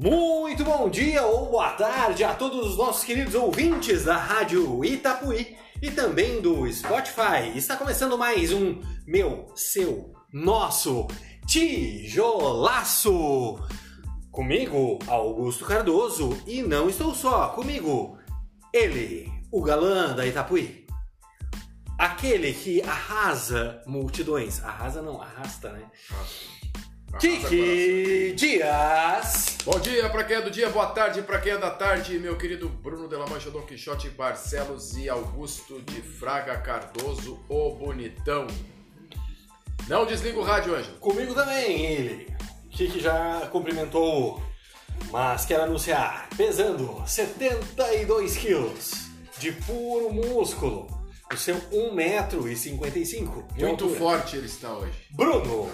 Muito 0.00 0.62
bom 0.62 0.88
dia 0.88 1.26
ou 1.26 1.50
boa 1.50 1.70
tarde 1.70 2.22
a 2.22 2.32
todos 2.32 2.68
os 2.68 2.76
nossos 2.76 3.02
queridos 3.02 3.34
ouvintes 3.34 4.04
da 4.04 4.16
Rádio 4.16 4.84
Itapuí 4.84 5.56
e 5.82 5.90
também 5.90 6.40
do 6.40 6.72
Spotify. 6.72 7.50
Está 7.56 7.76
começando 7.76 8.16
mais 8.16 8.52
um 8.52 8.80
meu, 9.04 9.50
seu, 9.56 10.14
nosso 10.32 11.08
tijolaço. 11.48 13.10
Comigo, 14.30 15.00
Augusto 15.08 15.64
Cardoso, 15.64 16.40
e 16.46 16.62
não 16.62 16.88
estou 16.88 17.12
só, 17.12 17.48
comigo, 17.48 18.16
ele, 18.72 19.28
o 19.50 19.60
galã 19.60 20.14
da 20.14 20.24
Itapuí. 20.24 20.86
Aquele 21.98 22.52
que 22.52 22.80
arrasa 22.82 23.82
multidões. 23.84 24.62
Arrasa 24.62 25.02
não, 25.02 25.20
arrasta, 25.20 25.72
né? 25.72 25.90
Kiki 27.16 28.34
Dias. 28.36 29.56
Bom 29.64 29.80
dia 29.80 30.08
pra 30.10 30.22
quem 30.22 30.36
é 30.36 30.40
do 30.42 30.50
dia, 30.50 30.68
boa 30.68 30.86
tarde 30.86 31.22
pra 31.22 31.40
quem 31.40 31.52
é 31.52 31.58
da 31.58 31.70
tarde, 31.70 32.18
meu 32.18 32.36
querido 32.36 32.68
Bruno 32.68 33.08
de 33.08 33.16
la 33.16 33.26
Mancha, 33.26 33.50
Don 33.50 33.62
Quixote 33.62 34.10
Barcelos 34.10 34.96
e 34.96 35.08
Augusto 35.08 35.80
de 35.82 36.00
Fraga 36.00 36.58
Cardoso, 36.58 37.40
o 37.48 37.70
bonitão. 37.74 38.46
Não 39.88 40.06
desliga 40.06 40.38
o 40.38 40.44
rádio, 40.44 40.76
Ângelo. 40.76 40.98
Comigo 40.98 41.34
também 41.34 41.86
ele. 41.86 42.32
Kiki 42.70 43.00
já 43.00 43.48
cumprimentou, 43.50 44.40
mas 45.10 45.44
quero 45.44 45.64
anunciar, 45.64 46.28
pesando 46.36 47.02
72 47.04 48.36
quilos 48.36 49.08
de 49.38 49.50
puro 49.52 50.12
músculo, 50.12 50.86
o 51.32 51.36
seu 51.36 51.56
1,55m. 51.56 53.44
Muito 53.58 53.88
forte 53.88 54.36
ele 54.36 54.46
está 54.46 54.72
hoje. 54.72 54.92
Bruno 55.10 55.68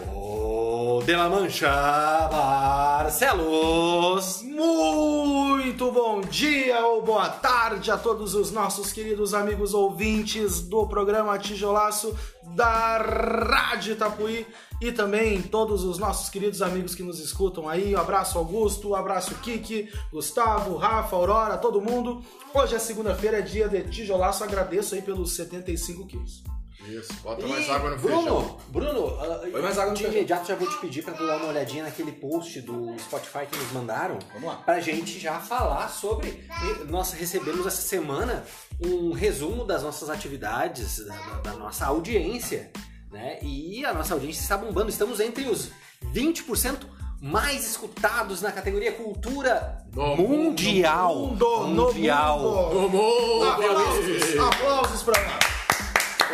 de 1.05 1.15
la 1.15 1.29
Mancha 1.29 2.29
Barcelos. 2.31 4.43
Muito 4.43 5.93
bom 5.93 6.23
dia 6.23 6.87
ou 6.87 7.03
boa 7.03 7.29
tarde 7.29 7.91
a 7.91 7.99
todos 7.99 8.35
os 8.35 8.51
nossos 8.51 8.91
queridos 8.91 9.35
amigos 9.35 9.75
ouvintes 9.75 10.63
do 10.63 10.87
programa 10.87 11.39
Tijolaço 11.39 12.17
da 12.55 12.97
Rádio 12.97 13.93
Itapuí 13.93 14.47
e 14.81 14.91
também 14.93 15.43
todos 15.43 15.85
os 15.85 15.99
nossos 15.99 16.31
queridos 16.31 16.63
amigos 16.63 16.95
que 16.95 17.03
nos 17.03 17.19
escutam 17.19 17.69
aí. 17.69 17.95
Um 17.95 18.01
abraço 18.01 18.39
Augusto, 18.39 18.91
um 18.91 18.95
abraço 18.95 19.35
Kiki, 19.37 19.93
Gustavo, 20.11 20.77
Rafa, 20.77 21.17
Aurora, 21.17 21.59
todo 21.59 21.83
mundo. 21.83 22.25
Hoje 22.55 22.77
é 22.77 22.79
segunda-feira, 22.79 23.41
é 23.41 23.43
dia 23.43 23.69
de 23.69 23.83
tijolaço. 23.91 24.43
Agradeço 24.43 24.95
aí 24.95 25.03
pelos 25.03 25.33
75 25.33 26.07
quilos. 26.07 26.54
Isso, 26.89 27.13
bota 27.23 27.43
E, 27.45 27.49
mais 27.49 27.69
água 27.71 27.91
no 27.91 27.97
Bruno, 27.99 28.17
feijão. 28.23 28.59
Bruno, 28.69 29.07
uh, 29.07 29.51
Põe 29.51 29.63
mais 29.63 29.79
água 29.79 29.91
no 29.91 29.97
de 29.97 30.03
feijão. 30.03 30.19
imediato 30.19 30.49
já 30.49 30.55
vou 30.55 30.69
te 30.69 30.77
pedir 30.79 31.03
para 31.03 31.15
tu 31.15 31.27
dar 31.27 31.37
uma 31.39 31.49
olhadinha 31.49 31.85
naquele 31.85 32.13
post 32.13 32.61
do 32.61 32.95
Spotify 32.99 33.47
que 33.51 33.57
nos 33.59 33.73
mandaram. 33.73 34.19
Vamos 34.33 34.49
lá. 34.49 34.57
Pra 34.57 34.81
gente 34.81 35.19
já 35.19 35.41
falar 35.41 35.89
sobre. 35.89 36.45
Nós 36.89 37.13
recebemos 37.13 37.67
essa 37.67 37.81
semana 37.83 38.45
um 38.85 39.13
resumo 39.13 39.65
das 39.65 39.83
nossas 39.83 40.11
atividades, 40.11 41.05
da, 41.07 41.17
da- 41.43 41.53
nossa 41.55 41.87
audiência, 41.87 42.71
né? 43.11 43.39
E 43.43 43.85
a 43.85 43.95
nossa 43.95 44.15
audiência 44.15 44.43
está 44.43 44.57
bombando. 44.57 44.91
Estamos 44.91 45.21
entre 45.21 45.47
os 45.49 45.71
20% 46.13 46.87
mais 47.23 47.67
escutados 47.71 48.43
na 48.43 48.53
categoria 48.53 48.93
cultura 48.93 49.79
No 49.95 50.15
mundial. 50.17 51.15
mundo, 51.17 51.67
no 51.69 51.87
mundial. 51.87 52.39
mundo. 52.39 52.77
Ô, 52.85 52.89
mundo! 52.91 53.45
Aplausos, 53.51 54.39
aplausos 54.39 55.03
pra 55.03 55.23
nós. 55.25 55.54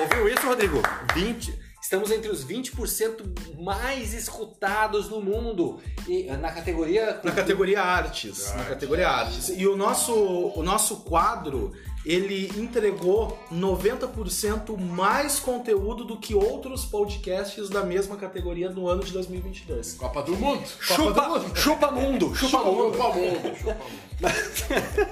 Ouviu 0.01 0.29
isso, 0.29 0.47
Rodrigo? 0.47 0.81
20. 1.15 1.70
Estamos 1.83 2.11
entre 2.11 2.31
os 2.31 2.45
20% 2.45 3.59
mais 3.59 4.15
escutados 4.15 5.09
no 5.09 5.20
mundo. 5.20 5.81
E, 6.06 6.25
na 6.25 6.53
categoria. 6.53 7.20
Na 7.25 7.33
categoria 7.33 7.83
artes, 7.83 8.55
na 8.55 8.65
categoria 8.65 9.09
artes. 9.09 9.49
E 9.49 9.66
o 9.66 9.77
nosso, 9.77 10.12
o 10.15 10.62
nosso 10.62 10.99
quadro, 10.99 11.72
ele 12.05 12.50
entregou 12.56 13.39
90% 13.53 14.78
mais 14.78 15.41
conteúdo 15.41 16.05
do 16.05 16.16
que 16.19 16.34
outros 16.34 16.84
podcasts 16.84 17.69
da 17.69 17.83
mesma 17.83 18.16
categoria 18.16 18.71
no 18.71 18.87
ano 18.87 19.03
de 19.03 19.12
2022. 19.12 19.94
Copa 19.94 20.22
do 20.22 20.37
Mundo! 20.37 20.66
Chupa, 20.81 20.94
chupa 20.94 21.28
mundo, 21.28 21.56
chupa 21.56 21.91
mundo. 21.91 22.34
Chupa 22.37 22.65
mundo! 22.65 22.94
Chupa 22.94 23.09
mundo! 23.15 25.10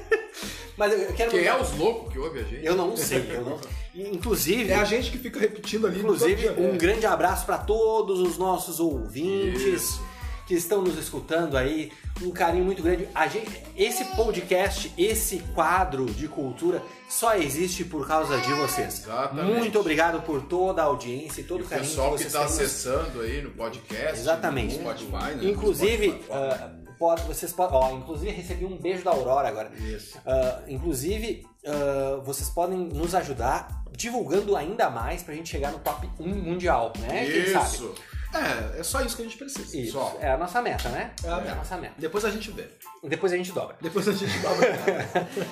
Mas 0.79 0.93
eu 0.93 1.13
quero. 1.13 1.31
Quem 1.33 1.45
é 1.45 1.61
os 1.61 1.77
loucos 1.77 2.13
que 2.13 2.19
ouve 2.19 2.39
a 2.39 2.45
gente? 2.45 2.65
Eu 2.65 2.77
não 2.77 2.97
sei. 2.97 3.27
Eu 3.31 3.43
não... 3.43 3.59
Inclusive, 3.95 4.71
É 4.71 4.77
a 4.77 4.85
gente 4.85 5.11
que 5.11 5.19
fica 5.19 5.41
repetindo 5.41 5.87
ali. 5.87 5.99
inclusive 5.99 6.51
um 6.51 6.79
grande 6.79 7.05
abraço 7.05 7.45
para 7.45 7.59
todos 7.59 8.21
os 8.21 8.39
nossos 8.39 8.79
ouvintes. 8.81 9.63
Isso. 9.63 10.09
que 10.47 10.55
estão 10.55 10.81
nos 10.81 10.97
escutando 10.97 11.59
aí, 11.59 11.93
um 12.23 12.31
carinho 12.31 12.65
muito 12.65 12.83
grande. 12.83 13.07
A 13.15 13.27
gente, 13.29 13.51
esse 13.77 14.03
podcast, 14.17 14.91
esse 14.97 15.41
quadro 15.55 16.07
de 16.07 16.27
cultura 16.27 16.81
só 17.07 17.35
existe 17.35 17.85
por 17.85 18.09
causa 18.09 18.39
de 18.39 18.51
vocês. 18.55 19.01
Exatamente. 19.03 19.59
Muito 19.59 19.79
obrigado 19.79 20.23
por 20.23 20.41
toda 20.41 20.81
a 20.81 20.87
audiência 20.87 21.43
e 21.43 21.45
todo 21.45 21.61
E 21.61 21.63
o 21.65 21.67
o 21.67 21.69
carinho 21.69 21.87
pessoal 21.87 22.13
que 22.17 22.25
que 22.25 22.31
vocês 22.31 22.33
está 22.35 22.47
têm 22.47 22.49
nos- 22.49 22.61
acessando 22.63 23.21
aí 23.21 23.43
no 23.43 23.51
podcast. 23.51 24.21
Exatamente. 24.21 24.77
No 24.79 24.81
Spotify, 24.85 25.35
né? 25.35 25.51
Inclusive, 25.51 26.07
No 26.07 26.13
Spotify. 26.15 26.33
ah, 26.33 26.71
pode, 26.99 27.23
vocês 27.23 27.53
podem, 27.53 27.77
ó, 27.77 27.91
inclusive 27.93 28.31
recebi 28.31 28.65
um 28.65 28.77
beijo 28.77 29.05
da 29.05 29.11
Aurora 29.11 29.49
agora. 29.49 29.71
Isso. 29.77 30.19
Ah, 30.27 30.63
inclusive, 30.69 31.47
ah, 31.67 32.21
vocês 32.25 32.51
podem 32.51 32.79
nos 32.79 33.15
ajudar 33.15 33.85
divulgando 33.97 34.57
ainda 34.57 34.89
mais 34.91 35.23
pra 35.23 35.35
gente 35.35 35.49
chegar 35.49 35.73
no 35.73 35.79
top 35.81 36.09
1 36.21 36.29
mundial, 36.29 36.93
né? 37.01 37.27
Quem 37.27 37.53
sabe? 37.53 37.67
Isso. 37.67 37.95
É, 38.35 38.81
é 38.81 38.83
só 38.83 39.01
isso 39.01 39.17
que 39.17 39.23
a 39.23 39.25
gente 39.25 39.39
precisa. 39.39 39.77
Isso, 39.77 39.93
Só. 39.93 40.19
é 40.21 40.31
a 40.31 40.37
nossa 40.37 40.61
meta, 40.61 40.89
né? 40.91 41.13
É 41.25 41.29
a 41.31 41.37
meta. 41.37 41.55
nossa 41.55 41.77
meta. 41.79 41.95
Depois 41.97 42.25
a 42.25 42.31
gente 42.31 42.51
vê. 42.51 42.69
Depois 43.03 43.33
a 43.33 43.37
gente 43.37 43.53
dobra. 43.53 43.77
Depois 43.81 44.07
a 44.07 44.13
gente 44.13 44.37
uma... 44.39 45.49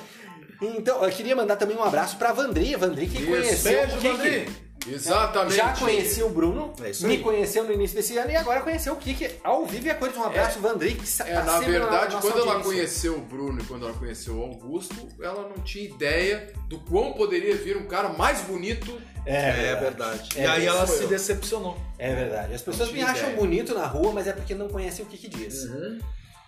Então, 0.79 1.03
eu 1.05 1.11
queria 1.11 1.37
mandar 1.37 1.57
também 1.57 1.77
um 1.77 1.83
abraço 1.83 2.17
pra 2.17 2.33
Vandri. 2.33 2.75
Vandri 2.77 3.07
que 3.07 3.19
Isso. 3.19 3.27
conheceu 3.27 3.87
Beijo. 3.87 4.01
Vandri. 4.01 4.66
Exatamente. 4.89 5.57
Já 5.57 5.73
conheci 5.75 6.23
o 6.23 6.29
Bruno, 6.31 6.73
É 6.81 7.07
me 7.07 7.19
conheceu 7.19 7.65
no 7.65 7.73
início 7.73 7.97
desse 7.97 8.17
ano 8.19 8.31
e 8.31 8.37
agora 8.37 8.61
conheceu 8.61 8.93
o 8.93 8.97
Kiki 8.97 9.31
ao 9.43 9.67
vivo 9.67 9.87
e 9.87 9.91
a 9.91 9.95
cores. 9.95 10.17
Um 10.17 10.25
abraço, 10.25 10.61
Vandri, 10.61 10.95
que 10.95 11.23
É, 11.23 11.35
tá 11.35 11.43
na 11.45 11.61
verdade, 11.61 12.15
nossa 12.15 12.27
quando 12.29 12.41
ela 12.41 12.53
audiência. 12.55 12.65
conheceu 12.73 13.15
o 13.17 13.21
Bruno 13.21 13.61
e 13.61 13.65
quando 13.65 13.87
ela 13.87 13.95
conheceu 13.99 14.37
o 14.37 14.43
Augusto, 14.43 15.09
ela 15.21 15.43
não 15.49 15.63
tinha 15.63 15.85
ideia 15.85 16.53
do 16.69 16.79
quão 16.81 17.13
poderia 17.13 17.57
vir 17.57 17.77
um 17.77 17.87
cara 17.87 18.09
mais 18.11 18.41
bonito. 18.43 19.01
É 19.25 19.75
verdade. 19.77 20.29
É, 20.37 20.43
e 20.43 20.47
aí 20.47 20.67
ela 20.67 20.87
se 20.87 21.03
eu. 21.03 21.09
decepcionou. 21.09 21.77
É 21.99 22.15
verdade. 22.15 22.55
As 22.55 22.63
pessoas 22.63 22.93
me 22.93 23.03
acham 23.03 23.25
ideia. 23.31 23.37
bonito 23.37 23.75
na 23.75 23.87
rua, 23.87 24.13
mas 24.13 24.27
é 24.29 24.33
porque 24.33 24.55
não 24.55 24.69
conhecem 24.69 25.05
o 25.05 25.09
Kiki 25.09 25.29
Dias. 25.29 25.65
Uhum. 25.65 25.99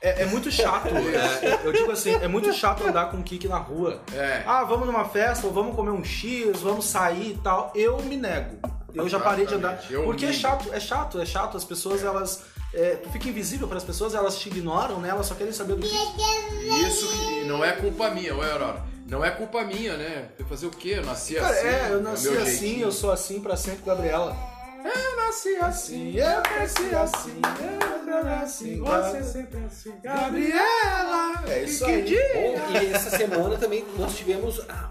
É, 0.00 0.22
é 0.22 0.26
muito 0.26 0.50
chato. 0.50 0.88
é, 0.88 1.60
eu 1.64 1.72
digo 1.72 1.90
assim, 1.90 2.14
é 2.14 2.28
muito 2.28 2.52
chato 2.52 2.86
andar 2.86 3.10
com 3.10 3.18
o 3.18 3.22
Kiki 3.22 3.48
na 3.48 3.58
rua. 3.58 4.00
É. 4.12 4.42
Ah, 4.46 4.64
vamos 4.64 4.86
numa 4.86 5.04
festa, 5.06 5.46
ou 5.46 5.52
vamos 5.52 5.74
comer 5.74 5.90
um 5.90 6.04
X, 6.04 6.60
vamos 6.60 6.84
sair 6.84 7.32
e 7.32 7.38
tal. 7.42 7.72
Eu 7.74 8.00
me 8.02 8.16
nego. 8.16 8.58
Eu 8.94 9.08
já 9.08 9.20
parei 9.20 9.46
de 9.46 9.54
andar. 9.54 9.80
Eu 9.90 10.04
Porque 10.04 10.26
é 10.26 10.32
chato, 10.32 10.72
é 10.72 10.80
chato, 10.80 11.20
é 11.20 11.26
chato. 11.26 11.56
As 11.56 11.64
pessoas, 11.64 12.02
elas. 12.02 12.42
é, 12.72 12.96
tu 12.96 13.10
fica 13.10 13.28
invisível 13.28 13.68
para 13.68 13.76
as 13.76 13.84
pessoas, 13.84 14.14
elas 14.14 14.38
te 14.38 14.48
ignoram, 14.48 15.00
né? 15.00 15.10
Elas 15.10 15.26
só 15.26 15.34
querem 15.34 15.52
saber 15.52 15.74
do 15.74 15.82
que. 15.82 15.94
E 15.94 16.86
Isso 16.86 17.08
que 17.08 17.44
não 17.44 17.64
é 17.64 17.72
culpa 17.72 18.10
minha, 18.10 18.34
ué, 18.36 18.50
Aurora. 18.52 18.82
Não 19.06 19.24
é 19.24 19.30
culpa 19.30 19.64
minha, 19.64 19.96
né? 19.96 20.28
Fazer 20.48 20.66
o 20.66 20.70
quê? 20.70 20.94
Eu 20.98 21.04
nasci 21.04 21.34
Cara, 21.34 21.48
assim. 21.48 21.66
é, 21.66 21.88
eu 21.90 21.98
é 21.98 22.02
nasci 22.02 22.28
assim, 22.28 22.44
jeitinho. 22.44 22.86
eu 22.86 22.92
sou 22.92 23.10
assim 23.10 23.40
pra 23.40 23.56
sempre, 23.56 23.82
Gabriela. 23.84 24.36
Eu 24.84 25.16
nasci 25.16 25.56
assim, 25.56 26.14
eu 26.16 26.42
cresci 26.42 26.94
assim, 26.94 27.40
eu 28.06 28.24
nasci 28.24 28.64
assim, 28.64 28.80
você 28.80 29.22
sempre 29.24 29.58
assim, 29.64 29.92
Gabriela. 30.02 31.42
É 31.48 31.64
isso 31.64 31.84
aí. 31.84 32.02
Bom, 32.34 32.72
e 32.80 32.86
essa 32.92 33.10
semana 33.10 33.56
também 33.56 33.84
nós 33.96 34.16
tivemos. 34.16 34.60
ah, 34.68 34.90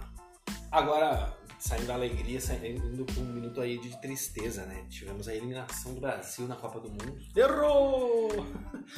Agora, 0.72 1.34
saindo 1.60 1.88
da 1.88 1.94
alegria, 1.96 2.40
saindo 2.40 3.06
com 3.14 3.22
um 3.22 3.26
minuto 3.26 3.60
aí 3.62 3.78
de 3.80 3.96
tristeza, 4.00 4.62
né? 4.64 4.84
Tivemos 4.90 5.28
a 5.28 5.34
eliminação 5.34 5.94
do 5.94 6.00
Brasil 6.02 6.48
na 6.48 6.56
Copa 6.56 6.80
do 6.80 6.90
Mundo. 6.90 7.18
Errou! 7.36 8.46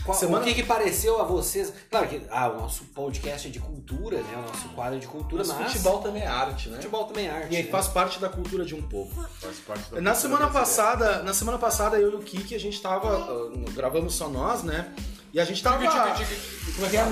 Qual- 0.06 0.17
Semana- 0.17 0.44
O 0.44 0.47
que, 0.47 0.53
que 0.53 0.63
pareceu 0.63 1.19
a 1.19 1.23
vocês? 1.23 1.73
Claro 1.89 2.07
que 2.07 2.21
ah, 2.29 2.50
o 2.50 2.57
nosso 2.57 2.83
podcast 2.85 3.47
é 3.47 3.51
de 3.51 3.59
cultura, 3.59 4.17
né? 4.21 4.38
O 4.38 4.41
nosso 4.41 4.69
quadro 4.69 5.00
de 5.00 5.07
cultura, 5.07 5.44
Mas 5.45 5.57
mas. 5.57 5.71
futebol 5.71 6.00
também 6.00 6.21
é 6.23 6.27
arte, 6.27 6.69
né? 6.69 6.75
futebol 6.75 7.06
também 7.06 7.27
é 7.27 7.31
arte. 7.31 7.53
E 7.53 7.57
aí 7.57 7.63
né? 7.63 7.69
faz 7.71 7.88
parte 7.88 8.19
da 8.19 8.29
cultura 8.29 8.65
de 8.65 8.75
um 8.75 8.81
povo. 8.81 9.21
Faz 9.39 9.57
parte 9.59 9.91
da 9.91 10.01
Na 10.01 10.11
cultura 10.11 10.15
semana 10.15 10.45
brasileira. 10.50 10.59
passada, 10.59 11.23
na 11.23 11.33
semana 11.33 11.57
passada 11.57 11.97
eu 12.00 12.11
e 12.11 12.15
o 12.15 12.19
Kiki, 12.19 12.53
a 12.56 12.59
gente 12.59 12.81
tava 12.81 13.17
ah, 13.17 13.71
gravamos 13.71 14.13
só 14.15 14.27
nós, 14.29 14.63
né? 14.63 14.94
E 15.33 15.39
a 15.39 15.45
gente 15.45 15.61
tava. 15.61 15.77
Como 15.77 15.87
é 15.87 15.91
que 15.91 15.97
é 15.97 15.99
a 16.01 17.05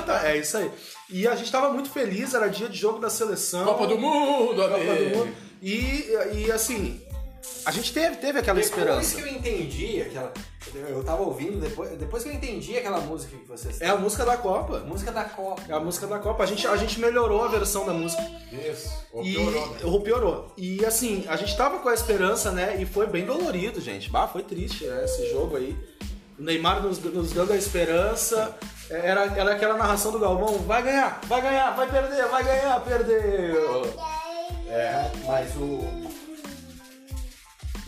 tá. 0.00 0.28
É 0.28 0.36
isso 0.36 0.56
aí. 0.56 0.70
E 1.10 1.28
a 1.28 1.34
gente 1.34 1.50
tava 1.50 1.70
muito 1.70 1.90
feliz, 1.90 2.34
era 2.34 2.48
dia 2.48 2.68
de 2.68 2.78
jogo 2.78 2.98
da 2.98 3.10
seleção. 3.10 3.64
Copa 3.64 3.86
do 3.86 3.98
Mundo, 3.98 4.62
Copa 4.62 4.78
do 4.78 5.16
Mundo. 5.16 5.34
E, 5.60 6.08
e 6.34 6.50
assim, 6.50 7.00
a 7.66 7.70
gente 7.70 7.92
teve, 7.92 8.16
teve 8.16 8.38
aquela 8.38 8.60
Depois 8.60 8.66
esperança. 8.70 9.14
que 9.16 9.20
eu 9.22 9.26
entendi 9.28 10.02
aquela. 10.02 10.32
Eu 10.74 11.02
tava 11.04 11.22
ouvindo, 11.22 11.60
depois, 11.60 11.90
depois 11.98 12.22
que 12.22 12.28
eu 12.28 12.32
entendi 12.32 12.76
aquela 12.78 13.00
música 13.00 13.36
que 13.36 13.44
vocês 13.48 13.80
É 13.80 13.88
a 13.88 13.96
música 13.96 14.24
da 14.24 14.36
Copa. 14.36 14.78
Música 14.80 15.10
da 15.12 15.24
Copa. 15.24 15.62
É 15.68 15.72
a 15.72 15.80
música 15.80 16.06
da 16.06 16.18
Copa. 16.18 16.44
A 16.44 16.46
gente, 16.46 16.66
a 16.66 16.76
gente 16.76 16.98
melhorou 17.00 17.44
a 17.44 17.48
versão 17.48 17.84
da 17.84 17.92
música. 17.92 18.22
Isso. 18.52 18.90
Ou 19.12 19.22
E 19.24 19.34
piorou, 19.34 19.66
né? 19.68 19.78
ou 19.82 20.00
piorou. 20.00 20.52
E 20.56 20.84
assim, 20.84 21.24
a 21.28 21.36
gente 21.36 21.56
tava 21.56 21.80
com 21.80 21.88
a 21.88 21.94
esperança, 21.94 22.50
né? 22.52 22.76
E 22.80 22.86
foi 22.86 23.06
bem 23.06 23.24
dolorido, 23.26 23.80
gente. 23.80 24.08
Bah, 24.08 24.26
foi 24.28 24.42
triste 24.44 24.84
né, 24.86 25.04
esse 25.04 25.30
jogo 25.30 25.56
aí. 25.56 25.76
o 26.38 26.42
Neymar 26.42 26.80
nos, 26.82 26.98
nos 27.00 27.32
dando 27.32 27.52
a 27.52 27.56
esperança. 27.56 28.56
É, 28.88 29.08
Era, 29.08 29.24
era 29.36 29.52
aquela 29.52 29.76
narração 29.76 30.12
do 30.12 30.18
Galvão, 30.18 30.58
vai 30.60 30.82
ganhar, 30.82 31.20
vai 31.26 31.40
ganhar, 31.42 31.70
vai 31.70 31.90
perder, 31.90 32.26
vai 32.28 32.44
ganhar, 32.44 32.80
perdeu. 32.80 33.94
É, 34.68 35.10
mas 35.26 35.54
o. 35.56 36.01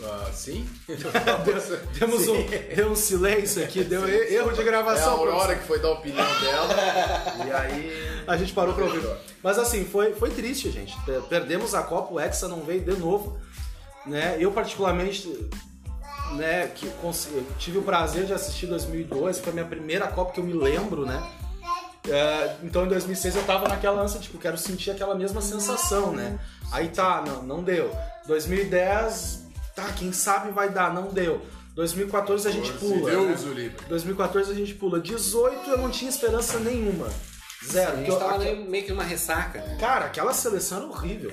Ah, 0.06 0.30
sim? 0.32 0.68
Temos 1.98 2.28
um, 2.28 2.36
deu 2.74 2.90
um 2.90 2.94
silêncio 2.96 3.62
aqui, 3.64 3.82
deu 3.84 4.08
e- 4.08 4.34
erro 4.34 4.52
de 4.52 4.58
É 4.58 4.62
a 4.62 4.64
gravação. 4.66 5.12
Aurora 5.12 5.54
que 5.56 5.66
foi 5.66 5.78
dar 5.78 5.88
a 5.88 5.92
opinião 5.92 6.26
dela. 6.40 6.74
e 7.46 7.52
aí. 7.52 8.14
A 8.26 8.38
gente 8.38 8.52
parou 8.54 8.72
pra 8.74 8.84
ouvir. 8.84 9.06
Mas 9.42 9.58
assim, 9.58 9.84
foi, 9.84 10.14
foi 10.14 10.30
triste, 10.30 10.70
gente. 10.70 10.98
Per- 11.04 11.20
Perdemos 11.22 11.74
a 11.74 11.82
Copa, 11.82 12.14
o 12.14 12.18
Hexa 12.20 12.48
não 12.48 12.62
veio 12.62 12.80
de 12.80 12.96
novo. 12.96 13.38
Né? 14.06 14.36
Eu, 14.40 14.50
particularmente, 14.50 15.28
né, 16.32 16.68
que 16.74 16.90
tive 17.58 17.78
o 17.78 17.82
prazer 17.82 18.24
de 18.24 18.32
assistir 18.32 18.66
2002, 18.66 19.40
foi 19.40 19.50
a 19.50 19.54
minha 19.54 19.66
primeira 19.66 20.06
Copa 20.08 20.32
que 20.32 20.40
eu 20.40 20.44
me 20.44 20.54
lembro, 20.54 21.04
né? 21.04 21.22
É, 22.08 22.56
então 22.62 22.84
em 22.84 22.88
2006 22.88 23.36
eu 23.36 23.42
tava 23.44 23.66
naquela 23.68 24.00
ânsia, 24.02 24.20
tipo, 24.20 24.36
quero 24.38 24.56
sentir 24.58 24.90
aquela 24.90 25.14
mesma 25.14 25.40
sensação, 25.42 26.12
né? 26.12 26.38
Aí 26.72 26.88
tá, 26.88 27.22
não, 27.26 27.42
não 27.42 27.62
deu. 27.62 27.90
2010, 28.26 29.43
tá, 29.74 29.84
quem 29.92 30.12
sabe 30.12 30.50
vai 30.50 30.70
dar, 30.70 30.92
não 30.92 31.08
deu. 31.08 31.40
2014 31.74 32.46
a 32.48 32.50
gente 32.50 32.72
pula. 32.74 33.10
Deus 33.10 33.42
né? 33.42 33.50
o 33.50 33.54
livre. 33.54 33.76
2014 33.88 34.50
a 34.50 34.54
gente 34.54 34.74
pula. 34.74 35.00
18 35.00 35.70
eu 35.70 35.78
não 35.78 35.90
tinha 35.90 36.08
esperança 36.08 36.58
nenhuma. 36.60 37.08
Zero. 37.66 37.96
Gente 37.96 38.10
eu- 38.10 38.18
tava 38.18 38.36
aque- 38.36 38.54
meio, 38.54 38.84
que 38.84 38.92
numa 38.92 39.02
ressaca, 39.02 39.58
né? 39.60 39.78
Cara, 39.80 40.04
aquela 40.04 40.34
seleção 40.34 40.78
era 40.78 40.86
horrível. 40.86 41.32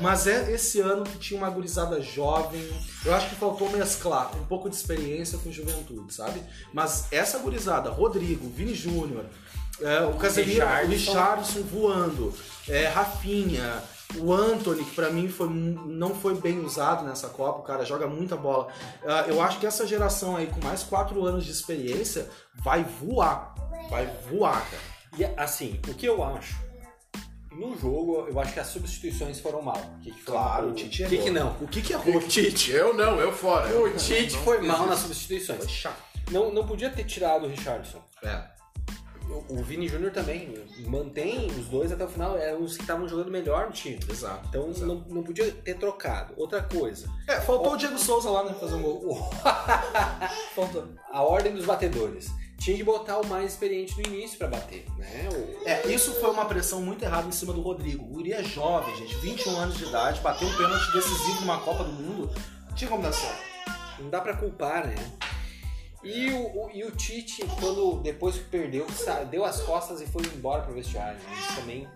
Mas 0.00 0.26
é 0.26 0.52
esse 0.52 0.80
ano 0.80 1.04
que 1.04 1.16
tinha 1.18 1.38
uma 1.40 1.48
gurizada 1.48 2.00
jovem. 2.00 2.68
Eu 3.04 3.14
acho 3.14 3.28
que 3.30 3.36
faltou 3.36 3.70
mesclar 3.70 4.36
um 4.36 4.44
pouco 4.44 4.68
de 4.68 4.74
experiência 4.76 5.38
com 5.38 5.50
juventude, 5.52 6.12
sabe? 6.12 6.42
Mas 6.72 7.06
essa 7.12 7.38
gurizada, 7.38 7.90
Rodrigo, 7.90 8.48
Vini 8.50 8.74
Júnior, 8.74 9.24
é, 9.80 10.00
o 10.02 10.14
Casemiro, 10.14 10.66
o. 10.66 10.86
Richardson 10.88 11.62
voando, 11.62 12.34
é, 12.68 12.88
Rafinha, 12.88 13.80
o 14.16 14.32
Anthony, 14.32 14.84
que 14.84 14.94
pra 14.94 15.10
mim 15.10 15.28
foi, 15.28 15.48
não 15.50 16.14
foi 16.14 16.34
bem 16.34 16.58
usado 16.64 17.04
nessa 17.04 17.28
Copa, 17.28 17.60
o 17.60 17.62
cara 17.62 17.84
joga 17.84 18.06
muita 18.06 18.36
bola. 18.36 18.68
Ah, 19.04 19.24
eu 19.28 19.40
acho 19.42 19.58
que 19.58 19.66
essa 19.66 19.86
geração 19.86 20.36
aí, 20.36 20.46
com 20.46 20.64
mais 20.64 20.82
quatro 20.82 21.24
anos 21.26 21.44
de 21.44 21.50
experiência, 21.52 22.28
vai 22.62 22.82
voar. 22.84 23.54
Vai 23.90 24.06
voar, 24.30 24.64
cara. 24.70 24.82
E 25.18 25.24
assim, 25.40 25.78
o 25.88 25.94
que 25.94 26.06
eu 26.06 26.22
acho? 26.24 26.56
No 27.52 27.76
jogo, 27.76 28.26
eu 28.28 28.38
acho 28.38 28.52
que 28.52 28.60
as 28.60 28.68
substituições 28.68 29.40
foram 29.40 29.60
mal. 29.60 29.76
O 29.76 30.00
que, 30.00 30.12
que 30.12 30.20
foi 30.22 30.32
Claro, 30.34 30.62
mal? 30.66 30.70
o 30.70 30.74
Tite 30.74 31.02
O 31.04 31.08
que, 31.08 31.14
errou. 31.16 31.24
que 31.24 31.30
não? 31.32 31.56
O 31.60 31.68
que 31.68 31.82
que 31.82 31.92
é 31.92 31.96
O 31.98 32.20
Tite. 32.20 32.70
Eu 32.70 32.94
não, 32.94 33.20
eu 33.20 33.32
fora. 33.32 33.68
O 33.78 33.90
Tite 33.96 34.36
foi 34.38 34.60
mal 34.62 34.86
nas 34.86 35.00
substituições. 35.00 35.58
Foi 35.58 35.68
chato. 35.68 36.02
Não, 36.30 36.52
não 36.52 36.66
podia 36.66 36.88
ter 36.90 37.04
tirado 37.04 37.46
o 37.46 37.48
Richardson. 37.48 38.00
É. 38.22 38.42
O, 39.28 39.58
o 39.60 39.62
Vini 39.62 39.86
Júnior 39.88 40.10
também. 40.12 40.54
Mantém 40.86 41.46
os 41.46 41.66
dois 41.66 41.92
até 41.92 42.04
o 42.04 42.08
final. 42.08 42.36
Eram 42.36 42.62
os 42.62 42.76
que 42.76 42.82
estavam 42.82 43.06
jogando 43.08 43.30
melhor 43.30 43.66
no 43.66 43.72
time. 43.72 43.98
Exato. 44.08 44.46
Então 44.48 44.68
exato. 44.70 44.86
não, 44.86 44.96
não 45.08 45.22
podia 45.22 45.50
ter 45.52 45.74
trocado. 45.74 46.32
Outra 46.36 46.62
coisa, 46.62 47.08
É, 47.26 47.40
faltou 47.40 47.74
o 47.74 47.76
Diego 47.76 47.98
Souza 47.98 48.30
lá, 48.30 48.44
né? 48.44 48.54
Fazer 48.58 48.74
um 48.76 48.82
gol. 48.82 49.02
o- 49.06 49.30
Faltou. 50.54 50.88
a 51.10 51.22
ordem 51.22 51.54
dos 51.54 51.64
batedores. 51.64 52.30
Tinha 52.58 52.76
que 52.76 52.82
botar 52.82 53.18
o 53.18 53.26
mais 53.26 53.52
experiente 53.52 53.94
no 53.96 54.06
início 54.12 54.36
pra 54.36 54.48
bater, 54.48 54.84
né? 54.96 55.28
O- 55.32 55.68
É, 55.68 55.86
isso 55.86 56.12
foi 56.14 56.30
uma 56.30 56.44
pressão 56.44 56.82
muito 56.82 57.04
errada 57.04 57.28
em 57.28 57.32
cima 57.32 57.52
do 57.52 57.60
Rodrigo. 57.60 58.04
O 58.04 58.08
Guri 58.08 58.32
é 58.32 58.42
jovem, 58.42 58.96
gente, 58.96 59.14
21 59.16 59.56
anos 59.58 59.76
de 59.78 59.84
idade, 59.84 60.20
bateu 60.20 60.48
um 60.48 60.56
pênalti 60.56 60.90
decisivo 60.92 61.40
numa 61.42 61.60
Copa 61.60 61.84
do 61.84 61.92
Mundo. 61.92 62.30
Não 62.68 62.74
tinha 62.74 62.90
como 62.90 63.02
dar 63.02 63.12
certo. 63.12 63.46
Não 64.00 64.10
dá 64.10 64.20
pra 64.20 64.36
culpar, 64.36 64.86
né? 64.88 64.96
E 66.02 66.30
o, 66.30 66.64
o- 66.66 66.70
e 66.72 66.84
o 66.84 66.90
Tite, 66.92 67.44
quando 67.60 68.00
depois 68.02 68.36
que 68.36 68.44
perdeu, 68.44 68.86
deu 69.30 69.44
as 69.44 69.60
costas 69.62 70.00
e 70.00 70.06
foi 70.06 70.22
embora 70.34 70.62
pro 70.62 70.74
vestiário. 70.74 71.18
né? 71.20 71.36
Isso 71.38 71.56
também 71.60 71.88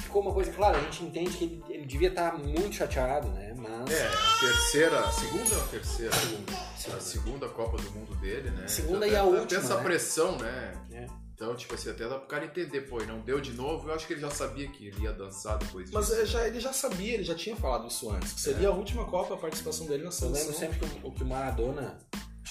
ficou 0.00 0.22
uma 0.22 0.32
coisa, 0.32 0.52
claro, 0.52 0.76
a 0.76 0.80
gente 0.80 1.04
entende 1.04 1.30
que 1.36 1.44
ele, 1.44 1.64
ele 1.68 1.86
devia 1.86 2.08
estar 2.08 2.36
muito 2.38 2.74
chateado, 2.74 3.28
né? 3.28 3.54
Mas 3.56 3.90
É, 3.90 4.06
a 4.06 4.40
terceira, 4.40 5.00
a 5.00 5.10
segunda 5.12 5.54
ou 5.56 5.62
a 5.62 5.66
terceira? 5.66 6.14
A 6.96 7.00
segunda 7.00 7.48
Copa 7.48 7.76
do 7.78 7.90
Mundo 7.92 8.14
dele, 8.16 8.50
né? 8.50 8.66
Segunda 8.68 9.06
Então, 9.06 9.16
e 9.18 9.20
a 9.20 9.24
última, 9.24 9.46
Tem 9.46 9.58
essa 9.58 9.76
né? 9.76 9.82
pressão, 9.82 10.36
né? 10.36 10.74
É. 10.92 11.06
Então, 11.34 11.54
tipo 11.56 11.74
assim, 11.74 11.90
até 11.90 12.06
dá 12.08 12.16
pro 12.18 12.28
cara 12.28 12.44
entender, 12.44 12.82
pô, 12.82 13.00
e 13.02 13.06
não 13.06 13.20
deu 13.20 13.40
de 13.40 13.52
novo, 13.52 13.88
eu 13.88 13.94
acho 13.94 14.06
que 14.06 14.12
ele 14.12 14.20
já 14.20 14.30
sabia 14.30 14.68
que 14.68 14.86
ele 14.86 15.02
ia 15.02 15.12
dançar 15.12 15.58
depois 15.58 15.86
disso. 15.86 15.94
Mas 15.98 16.10
é, 16.12 16.24
já, 16.26 16.46
ele 16.46 16.60
já 16.60 16.72
sabia, 16.72 17.14
ele 17.14 17.24
já 17.24 17.34
tinha 17.34 17.56
falado 17.56 17.88
isso 17.88 18.08
antes, 18.10 18.32
que 18.34 18.40
seria 18.40 18.68
a 18.68 18.72
última 18.72 19.04
Copa 19.04 19.34
a 19.34 19.36
participação 19.36 19.86
dele 19.86 20.02
na 20.04 20.08
eu 20.08 20.12
seleção. 20.12 20.40
lembro 20.46 20.58
sempre 20.58 20.78
que 20.78 21.06
o, 21.06 21.10
que 21.10 21.22
o 21.24 21.26
Maradona, 21.26 21.98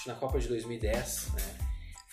na 0.06 0.14
Copa 0.14 0.38
de 0.38 0.48
2010, 0.48 1.28
né? 1.34 1.64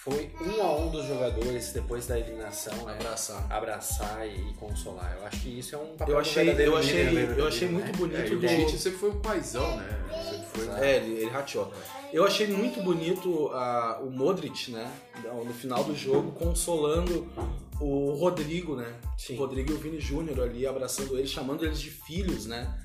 Foi 0.04 0.32
um 0.42 0.64
a 0.64 0.76
um 0.78 0.90
dos 0.90 1.06
jogadores 1.06 1.74
depois 1.74 2.08
da 2.08 2.20
eliminação, 2.20 2.74
né? 2.88 2.94
Abraçar. 2.94 3.52
abraçar 3.52 4.28
e, 4.28 4.50
e 4.50 4.54
consolar. 4.56 5.16
Eu 5.20 5.28
acho 5.28 5.42
que 5.42 5.60
isso 5.60 5.76
é 5.76 5.78
um 5.78 5.96
papel 5.96 6.16
Eu 6.16 6.20
achei, 6.20 6.42
eu 6.42 6.52
líder, 6.52 6.74
achei, 6.74 6.94
verdadeiro 7.04 7.40
eu 7.40 7.48
achei 7.48 7.68
líder, 7.68 7.72
muito 7.72 7.92
né? 7.92 7.98
bonito 7.98 8.46
É, 8.48 8.56
o. 8.56 8.66
Tite 8.66 8.80
sempre 8.80 8.98
foi 8.98 9.12
um 9.12 9.20
paizão, 9.20 9.78
né? 9.78 9.90
Sempre 10.28 10.46
foi 10.48 10.84
É, 10.84 10.98
ele, 10.98 11.22
ele 11.22 11.30
rateou. 11.30 11.72
Eu 12.12 12.26
achei 12.26 12.48
muito 12.48 12.82
bonito 12.82 13.52
ah, 13.54 14.00
o 14.02 14.10
Modric, 14.10 14.72
né? 14.72 14.92
No 15.24 15.54
final 15.54 15.84
do 15.84 15.96
jogo, 15.96 16.32
consolando 16.32 17.32
o 17.80 18.16
Rodrigo, 18.16 18.76
né? 18.76 18.92
Sim. 19.16 19.36
O 19.36 19.38
Rodrigo 19.38 19.72
e 19.72 19.76
o 19.76 19.78
Vini 19.78 20.00
Júnior 20.00 20.42
ali, 20.42 20.66
abraçando 20.66 21.16
eles, 21.16 21.30
chamando 21.30 21.64
eles 21.64 21.80
de 21.80 21.92
filhos, 21.92 22.48
né? 22.48 22.76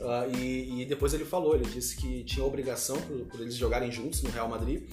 Ah, 0.00 0.26
e, 0.28 0.82
e 0.82 0.84
depois 0.84 1.14
ele 1.14 1.24
falou, 1.24 1.54
ele 1.54 1.64
disse 1.64 1.96
que 1.96 2.22
tinha 2.24 2.44
obrigação 2.44 2.96
por, 3.02 3.18
por 3.26 3.40
eles 3.40 3.54
jogarem 3.54 3.90
juntos 3.90 4.22
no 4.22 4.30
Real 4.30 4.48
Madrid. 4.48 4.88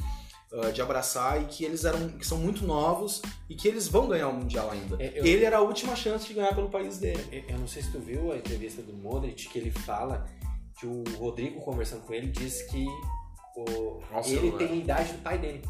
ah, 0.54 0.70
de 0.72 0.82
abraçar 0.84 1.42
e 1.42 1.46
que 1.46 1.66
eles 1.66 1.84
eram 1.84 2.10
que 2.10 2.26
são 2.28 2.38
muito 2.38 2.64
novos 2.66 3.22
e 3.50 3.56
que 3.56 3.68
eles 3.68 3.88
vão 3.88 4.08
ganhar 4.08 4.28
o 4.30 4.34
mundial 4.34 4.70
ainda. 4.70 4.96
É, 5.04 5.20
eu- 5.20 5.26
Ele 5.26 5.44
era 5.44 5.58
a 5.58 5.62
última 5.62 5.96
chance 5.96 6.28
de 6.28 6.34
ganhar 6.36 6.54
pelo 6.54 6.70
país 6.70 7.00
dele. 7.00 7.26
Eu- 7.32 7.56
Eu 7.56 7.58
não 7.60 7.68
sei 7.68 7.82
se 7.82 7.92
tu 7.92 7.98
viu 8.00 8.32
a 8.32 8.38
entrevista 8.38 8.82
do 8.82 8.94
Modric, 8.94 9.50
que 9.50 9.58
ele 9.58 9.72
fala 9.72 10.26
que 10.80 10.86
o 10.86 11.04
Rodrigo 11.18 11.60
conversando 11.62 12.02
com 12.04 12.14
ele 12.14 12.28
disse 12.28 12.68
que 12.70 12.86
o, 13.56 13.64
o 13.64 14.02
ele 14.28 14.52
tem 14.54 14.68
a 14.68 14.76
idade 14.76 15.14
do 15.14 15.24
pai 15.24 15.38
dele. 15.40 15.62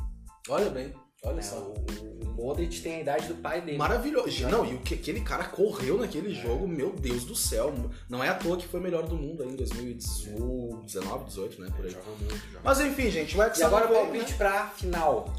Olha 0.50 0.70
bem, 0.70 0.94
olha 1.24 1.36
né? 1.36 1.42
só. 1.42 1.58
O, 1.58 1.84
o 2.24 2.34
Modric 2.34 2.82
tem 2.82 2.96
a 2.96 3.00
idade 3.02 3.28
do 3.28 3.36
pai 3.36 3.62
dele. 3.62 3.78
Maravilhoso. 3.78 4.48
Não, 4.50 4.66
e 4.66 4.76
o 4.76 4.80
que 4.80 4.96
aquele 4.96 5.22
cara 5.22 5.46
correu 5.46 5.98
naquele 5.98 6.34
jogo, 6.34 6.68
meu 6.68 6.92
Deus 6.92 7.24
do 7.24 7.36
céu. 7.36 7.74
Não 8.10 8.24
é 8.24 8.30
à 8.30 8.34
toa 8.34 8.58
que 8.58 8.68
foi 8.68 8.80
melhor 8.80 9.04
do 9.04 9.16
mundo 9.16 9.44
aí 9.44 9.50
em 9.50 9.56
2019, 9.56 11.26
18, 11.26 11.62
né? 11.62 11.70
Por 11.76 11.86
aí. 11.86 11.92
Joga 11.92 12.06
muito, 12.20 12.36
joga. 12.36 12.62
Mas 12.64 12.80
enfim, 12.82 13.10
gente, 13.10 13.38
o 13.38 13.44
Hexa 13.44 13.62
E 13.62 13.64
agora 13.64 13.86
o 13.86 13.94
palpite 13.94 14.32
né? 14.32 14.38
pra 14.38 14.68
final. 14.68 15.34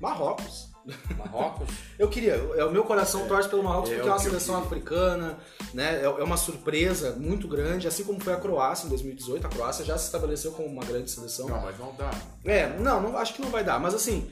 Marrocos. 0.00 0.67
Marrocos? 1.16 1.68
Eu 1.98 2.08
queria, 2.08 2.34
é, 2.56 2.64
o 2.64 2.70
meu 2.70 2.84
coração 2.84 3.26
torce 3.26 3.48
pelo 3.48 3.62
Marrocos 3.62 3.90
é 3.90 3.94
porque 3.94 4.08
o 4.08 4.10
é 4.10 4.12
uma 4.12 4.18
seleção 4.18 4.56
africana, 4.56 5.38
né? 5.74 6.02
É 6.02 6.04
é 6.04 6.24
uma 6.24 6.36
surpresa 6.36 7.12
muito 7.12 7.46
grande, 7.46 7.86
assim 7.86 8.04
como 8.04 8.20
foi 8.20 8.32
a 8.32 8.36
Croácia 8.36 8.86
em 8.86 8.88
2018. 8.88 9.46
A 9.46 9.50
Croácia 9.50 9.84
já 9.84 9.96
se 9.96 10.06
estabeleceu 10.06 10.52
como 10.52 10.68
uma 10.68 10.84
grande 10.84 11.10
seleção. 11.10 11.48
Não, 11.48 11.60
mas 11.60 11.78
não 11.78 11.94
dá. 11.96 12.10
É, 12.44 12.78
não, 12.78 13.00
não, 13.00 13.16
acho 13.16 13.34
que 13.34 13.42
não 13.42 13.50
vai 13.50 13.64
dar. 13.64 13.78
Mas 13.78 13.94
assim, 13.94 14.30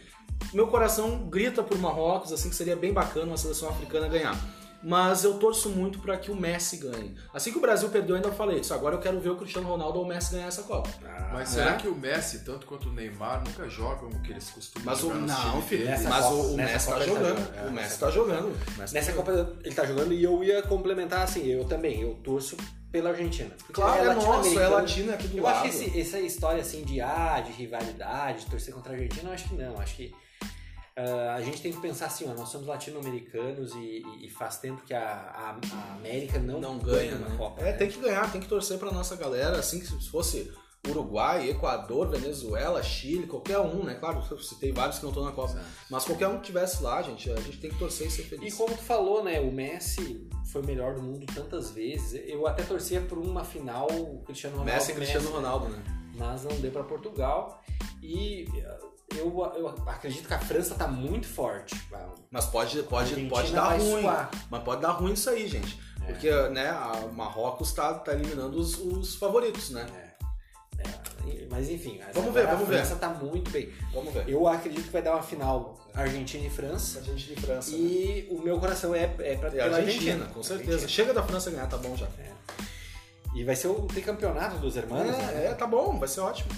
meu 0.53 0.67
coração 0.67 1.29
grita 1.29 1.63
por 1.63 1.79
Marrocos, 1.79 2.33
assim, 2.33 2.49
que 2.49 2.57
seria 2.57 2.77
bem 2.77 2.93
bacana 2.93 3.27
uma 3.27 3.37
seleção 3.37 3.69
africana 3.69 4.09
ganhar. 4.09 4.37
Mas 4.83 5.25
eu 5.25 5.35
torço 5.39 5.69
muito 5.71 5.99
para 5.99 6.17
que 6.17 6.31
o 6.31 6.37
Messi 6.37 6.77
ganhe. 6.77 7.17
Assim 7.35 7.51
que 7.51 7.59
o 7.59 7.61
Brasil 7.61 7.89
perdeu, 7.89 8.11
eu 8.17 8.23
ainda 8.23 8.31
falei 8.33 8.61
isso. 8.61 8.73
Agora 8.73 8.95
eu 8.95 9.01
quero 9.01 9.19
ver 9.21 9.31
o 9.31 9.37
Cristiano 9.37 9.67
Ronaldo 9.69 9.99
ou 9.99 10.05
o 10.05 10.09
Messi 10.09 10.33
ganhar 10.35 10.47
essa 10.47 10.63
Copa. 10.63 10.89
Mas 11.33 11.55
né? 11.55 11.65
será 11.65 11.75
que 11.75 11.89
o 11.89 11.95
Messi, 11.95 12.45
tanto 12.45 12.67
quanto 12.67 12.89
o 12.89 12.93
Neymar, 12.93 13.43
nunca 13.45 13.69
jogam 13.69 14.09
o 14.09 14.21
que 14.23 14.31
eles 14.31 14.49
costumam 14.51 14.85
Mas 14.87 14.99
o 15.01 15.09
jogar 15.09 15.15
nos 15.21 15.31
não, 15.31 15.63
filho, 15.63 15.87
mas 15.89 16.05
Copa- 16.05 16.29
o, 16.35 16.53
o 16.53 16.57
Messi 16.57 16.87
tá 16.87 16.93
Copa 16.93 17.05
ele 17.05 17.13
tá 17.13 17.19
jogando. 17.19 17.39
jogando, 17.39 17.65
o 17.65 17.69
é, 17.69 17.71
Messi 17.73 17.99
tá 17.99 18.11
jogando. 18.11 18.47
O 18.49 18.53
tá 18.77 18.83
Nessa 18.93 19.13
jogando. 19.13 19.17
Copa 19.17 19.57
ele 19.65 19.75
tá 19.75 19.85
jogando 19.87 20.13
e 20.15 20.23
eu 20.23 20.45
ia 20.45 20.63
complementar 20.63 21.23
assim, 21.23 21.47
eu 21.47 21.65
também, 21.65 22.01
eu 22.03 22.15
torço 22.23 22.57
pela 22.93 23.11
Argentina. 23.11 23.51
Porque 23.59 23.73
Claro, 23.73 24.01
é 24.03 24.15
nosso, 24.15 24.27
é 24.27 24.29
latino-americano. 24.31 24.75
latino, 24.77 25.11
é 25.11 25.15
aqui 25.15 25.29
do 25.29 25.39
Eu 25.39 25.43
lado. 25.43 25.55
acho 25.55 25.63
que 25.63 25.69
esse- 25.85 26.01
essa 26.01 26.21
história 26.21 26.61
assim 26.63 26.85
de 26.85 27.01
ah, 27.01 27.41
de 27.45 27.53
rivalidade, 27.53 28.45
de 28.45 28.47
torcer 28.51 28.73
contra 28.73 28.93
a 28.93 28.95
Argentina, 28.95 29.29
eu 29.29 29.33
acho 29.35 29.49
que 29.49 29.55
não. 29.57 29.79
Acho 29.81 29.97
que 29.97 30.15
ah, 30.97 31.35
a 31.37 31.43
gente 31.43 31.61
tem 31.61 31.73
que 31.73 31.81
pensar 31.81 32.07
assim, 32.07 32.29
ó, 32.29 32.35
nós 32.35 32.49
somos 32.49 32.67
latino-americanos 32.67 33.75
e, 33.75 34.03
e- 34.03 34.27
e 34.27 34.31
faz 34.31 34.59
tempo 34.59 34.83
que 34.83 34.95
a, 34.95 35.03
a- 35.03 35.59
a 35.75 35.95
América 35.95 36.39
não, 36.39 36.61
não 36.61 36.79
ganha, 36.79 37.17
na 37.17 37.29
né? 37.29 37.37
Copa. 37.37 37.61
É, 37.61 37.65
né? 37.65 37.73
tem 37.75 37.89
que 37.89 37.99
ganhar, 38.01 38.31
tem 38.33 38.41
que 38.41 38.49
torcer 38.49 38.79
pra 38.79 38.91
nossa 38.91 39.15
galera, 39.17 39.59
assim 39.59 39.79
que 39.81 39.87
se 39.87 40.09
fosse 40.09 40.51
Uruguai, 40.89 41.51
Equador, 41.51 42.09
Venezuela, 42.09 42.81
Chile, 42.83 43.27
qualquer 43.27 43.59
um, 43.59 43.83
né? 43.83 43.95
Claro, 43.97 44.23
citei 44.41 44.71
vários 44.73 44.99
que 44.99 45.03
não 45.03 45.11
estão 45.11 45.25
na 45.25 45.33
Copa. 45.33 45.61
Mas 45.91 46.05
qualquer 46.05 46.29
um 46.29 46.39
que 46.39 46.45
tivesse 46.47 46.81
lá, 46.83 47.03
gente, 47.03 47.29
a 47.31 47.37
gente 47.41 47.59
tem 47.59 47.71
que 47.71 47.79
torcer 47.79 48.07
e 48.07 48.11
ser 48.11 48.23
E 48.23 48.25
feliz. 48.27 48.55
como 48.55 48.73
tu 48.77 48.83
falou, 48.85 49.25
né, 49.25 49.41
o 49.41 49.51
Messi 49.51 50.29
foi 50.53 50.63
o 50.63 50.65
melhor 50.67 50.95
do 50.95 51.03
mundo 51.03 51.27
tantas 51.35 51.73
vezes. 51.73 52.23
Eu 52.29 52.47
até 52.47 52.63
torcia 52.63 53.01
por 53.01 53.19
uma 53.19 53.43
final 53.45 53.89
o 53.91 54.23
Cristiano 54.23 54.59
Ronaldo. 54.59 54.79
Messi 54.79 54.93
e 54.93 54.95
Cristiano 54.95 55.29
Ronaldo, 55.31 55.69
né? 55.71 55.83
Mas 56.17 56.45
não 56.45 56.53
deu 56.61 56.71
pra 56.71 56.85
Portugal. 56.85 57.61
E 58.01 58.47
eu, 59.15 59.53
eu 59.57 59.69
acredito 59.87 60.27
que 60.27 60.35
a 60.35 60.39
França 60.39 60.75
tá 60.75 60.87
muito 60.87 61.27
forte. 61.27 61.75
Mas 62.31 62.47
pode, 62.47 62.83
pode, 62.85 63.11
Argentina 63.11 63.31
pode 63.31 63.53
dar 63.53 63.79
ruim. 63.79 64.03
suar. 64.03 64.31
Mas 64.51 64.63
pode 64.63 64.83
dar 64.83 64.91
ruim 64.93 65.13
isso 65.13 65.31
aí, 65.31 65.47
gente. 65.47 65.79
É. 66.03 66.07
Porque, 66.13 66.31
né, 66.51 66.71
a 66.71 67.09
Marrocos 67.13 67.73
tá, 67.73 67.95
tá 67.95 68.13
eliminando 68.13 68.59
os, 68.59 68.79
os 68.79 69.17
favoritos, 69.17 69.71
né? 69.71 69.87
É. 70.79 71.47
mas 71.51 71.71
enfim. 71.71 72.01
Vamos 72.13 72.33
ver, 72.35 72.47
vamos 72.47 72.63
a 72.63 72.65
ver. 72.67 72.77
França 72.79 72.97
tá 72.97 73.09
muito 73.09 73.51
bem. 73.51 73.73
Vamos 73.93 74.13
ver. 74.13 74.29
Eu 74.29 74.47
acredito 74.47 74.85
que 74.85 74.93
vai 74.93 75.03
dar 75.03 75.15
uma 75.15 75.23
final 75.23 75.79
Argentina 75.95 76.47
e 76.47 76.51
França. 76.51 77.01
A 77.01 77.03
gente 77.03 77.35
de 77.35 77.41
França. 77.41 77.71
né? 77.73 77.79
E 77.79 78.29
o 78.31 78.41
meu 78.41 78.59
coração 78.61 78.95
é, 78.95 79.05
é 79.05 79.37
pra, 79.37 79.49
E 79.55 79.61
a 79.61 79.65
Argentina, 79.65 79.77
Argentina. 79.77 80.27
com 80.27 80.43
certeza. 80.43 80.73
Argentina. 80.73 80.89
Chega 80.89 81.15
da 81.15 81.23
França 81.23 81.51
ganhar, 81.51 81.67
tá 81.67 81.79
bom 81.79 81.97
já. 81.97 82.07
E 83.35 83.45
vai 83.45 83.55
ser 83.55 83.69
o 83.69 83.83
tricampeonato 83.83 84.59
dos 84.59 84.77
irmãos, 84.77 85.05
né? 85.05 85.43
É, 85.45 85.47
é, 85.49 85.55
tá 85.55 85.67
bom, 85.67 85.99
vai 85.99 86.09
ser 86.09 86.21
ótimo. 86.21 86.51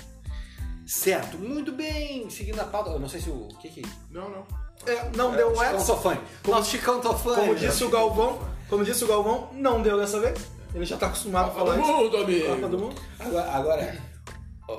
Certo, 0.88 1.37
muito 1.38 1.71
bem. 1.73 2.30
Seguindo 2.30 2.59
a 2.61 2.64
pauta, 2.64 2.90
eu 2.90 2.99
não 2.99 3.09
sei 3.09 3.21
se 3.21 3.28
o. 3.28 3.35
O 3.45 3.49
que 3.59 3.68
que. 3.68 3.83
Não, 4.11 4.30
não. 4.30 4.47
É, 4.87 5.11
não 5.16 5.33
deu 5.37 5.50
Chicão 5.54 5.71
Edson. 5.75 5.87
Tofani. 5.95 6.21
Nosso 6.47 6.71
Chicão 6.71 7.00
Tofani. 7.00 7.37
Como 7.37 7.54
disse 7.54 7.85
o 7.85 7.90
Galvão, 7.90 8.38
como 8.71 8.85
disse 8.85 9.04
o 9.04 9.09
Galvão, 9.09 9.50
não 9.52 9.83
deu 9.83 9.99
dessa 9.99 10.18
vez. 10.18 10.38
Ele 10.75 10.85
já 10.87 10.97
tá 10.97 11.07
acostumado 11.09 11.50
a 11.50 11.52
falar 11.52 11.75
Todo 11.76 11.83
isso. 11.83 11.92
mundo, 11.92 12.11
Copa 12.11 12.25
amigo. 12.52 12.68
do 12.68 12.78
Mundo. 12.78 13.00
Agora, 13.18 13.50
agora, 13.52 14.02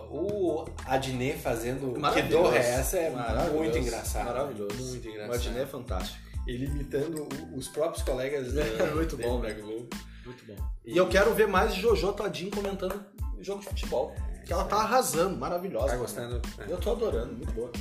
o 0.09 0.65
Adnet 0.85 1.37
fazendo 1.39 1.93
que 1.93 1.99
Maravilhoso. 1.99 2.43
dor 2.43 2.55
é 2.55 2.59
essa 2.59 2.97
é 2.97 3.09
Maravilhoso. 3.09 3.53
muito 3.57 3.77
engraçado. 3.77 4.25
Maravilhoso. 4.25 4.75
Muito 4.83 5.07
O 5.07 5.11
engraçado. 5.11 5.35
Adnet 5.35 5.59
é 5.59 5.65
fantástico. 5.65 6.19
Ele 6.47 6.65
imitando 6.65 7.27
o- 7.53 7.57
os 7.57 7.67
próprios 7.67 8.03
colegas. 8.03 8.55
É, 8.55 8.63
da- 8.77 8.85
muito 8.95 9.15
dele 9.15 9.29
bom, 9.29 9.41
da. 9.41 9.51
Globo. 9.53 9.89
Muito 10.25 10.45
bom. 10.45 10.55
E 10.85 10.95
eu 10.97 11.07
quero 11.07 11.33
ver 11.33 11.47
mais 11.47 11.73
Jojo 11.75 12.13
Todinho 12.13 12.51
comentando 12.51 13.03
jogo 13.41 13.61
de 13.61 13.67
futebol. 13.67 14.13
Que 14.49 14.53
ela 14.53 14.63
tá 14.63 14.77
arrasando, 14.77 15.37
maravilhosa. 15.37 15.89
Tá 15.89 15.95
gostando? 15.95 16.41
Eu 16.67 16.77
tô 16.79 16.93
adorando, 16.93 17.33
muito 17.33 17.51
boa. 17.51 17.71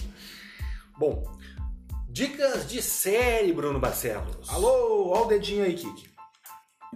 Bom, 0.98 1.26
dicas 2.10 2.68
de 2.68 2.82
série, 2.82 3.54
Bruno 3.54 3.80
Barcelos. 3.80 4.50
Alô, 4.50 5.08
ó 5.14 5.22
o 5.22 5.28
dedinho 5.28 5.64
aí, 5.64 5.72
Kiki. 5.72 6.10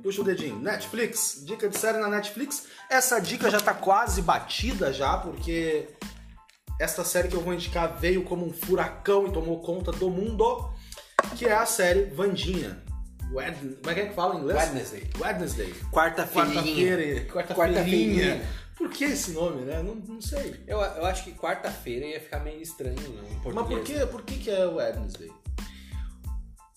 Puxa 0.03 0.21
o 0.21 0.25
dedinho. 0.25 0.59
Netflix, 0.59 1.43
dica 1.47 1.71
de 1.71 1.79
série 1.79 1.97
na 1.97 2.09
Netflix. 2.09 2.67
Essa 2.91 3.19
dica 3.19 3.51
já 3.51 3.61
tá 3.61 3.73
quase 3.73 4.21
batida 4.21 4.93
já, 4.93 5.17
porque 5.17 5.89
esta 6.79 7.03
série 7.03 7.29
que 7.29 7.37
eu 7.37 7.41
vou 7.41 7.55
indicar 7.55 7.97
veio 7.99 8.25
como 8.25 8.47
um 8.47 8.53
furacão 8.53 9.27
e 9.27 9.33
tomou 9.33 9.63
conta 9.63 9.91
do 9.91 10.11
mundo, 10.11 10.71
que 11.35 11.47
é 11.47 11.55
a 11.55 11.65
série 11.65 12.11
Vandinha. 12.11 12.85
Wed... 13.33 13.77
Como 13.77 13.91
é 13.91 13.95
que 13.95 14.01
é 14.01 14.07
que 14.09 14.15
fala 14.15 14.35
em 14.35 14.41
inglês? 14.41 14.69
Wednesday. 14.69 15.11
Wednesday. 15.19 15.75
Quarta-feirinha. 15.91 16.61
Quarta-feira. 16.61 17.25
Quarta-feirinha. 17.33 17.57
Quarta-feirinha. 17.57 18.62
Por 18.77 18.91
que 18.91 19.05
esse 19.05 19.33
nome, 19.33 19.63
né? 19.63 19.83
Não, 19.83 19.95
não 19.95 20.21
sei. 20.21 20.63
Eu, 20.67 20.79
eu 20.81 21.07
acho 21.07 21.25
que 21.25 21.33
quarta-feira 21.33 22.07
ia 22.07 22.21
ficar 22.21 22.41
meio 22.41 22.61
estranho, 22.61 22.97
em 22.99 23.39
português. 23.41 23.55
Mas 23.55 23.67
por 23.69 23.83
que, 23.83 24.07
por 24.07 24.23
que, 24.23 24.39
que 24.39 24.51
é 24.51 24.67
Wednesday? 24.67 25.31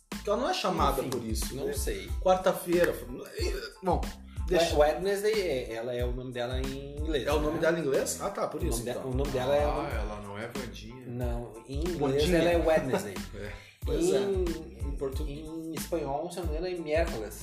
Porque 0.09 0.29
ela 0.29 0.39
não 0.39 0.49
é 0.49 0.53
chamada 0.53 1.01
Enfim, 1.01 1.09
por 1.09 1.23
isso. 1.25 1.55
Não 1.55 1.65
né? 1.65 1.73
sei. 1.73 2.09
Quarta-feira. 2.21 2.93
Bom, 3.83 4.01
deixa. 4.47 4.75
Wednesday, 4.77 5.33
é- 5.33 5.73
ela 5.75 5.93
é 5.93 6.03
o 6.03 6.11
nome 6.11 6.31
dela 6.31 6.59
em 6.59 6.97
inglês. 6.99 7.25
É 7.27 7.31
o 7.31 7.39
nome 7.39 7.55
né? 7.55 7.61
dela 7.61 7.77
em 7.79 7.81
inglês? 7.81 8.19
Ah, 8.21 8.29
tá, 8.29 8.47
por 8.47 8.61
O 8.61 8.65
isso. 8.65 8.79
nome, 8.79 8.85
dela, 8.85 8.99
então. 8.99 9.11
o 9.11 9.15
nome 9.15 9.31
dela 9.31 9.55
é. 9.55 9.65
o 9.65 9.69
Ah, 9.69 9.75
nome- 9.75 9.93
ela 9.95 10.21
não 10.21 10.37
é 10.37 10.47
Vandinha. 10.47 11.05
Não, 11.07 11.53
em 11.67 11.79
inglês 11.79 11.97
Bondinha. 11.97 12.37
ela 12.39 12.49
é 12.51 12.57
Wednesday. 12.57 13.13
É. 13.35 13.51
Pois 13.85 14.11
é. 14.11 14.17
em, 14.17 14.43
em 14.87 14.95
português, 14.97 15.45
em 15.45 15.73
espanhol, 15.75 16.31
se 16.31 16.39
eu 16.39 16.43
não 16.45 16.51
me 16.53 16.57
engano, 16.57 16.75
é 16.75 16.79
miércoles. 16.79 17.41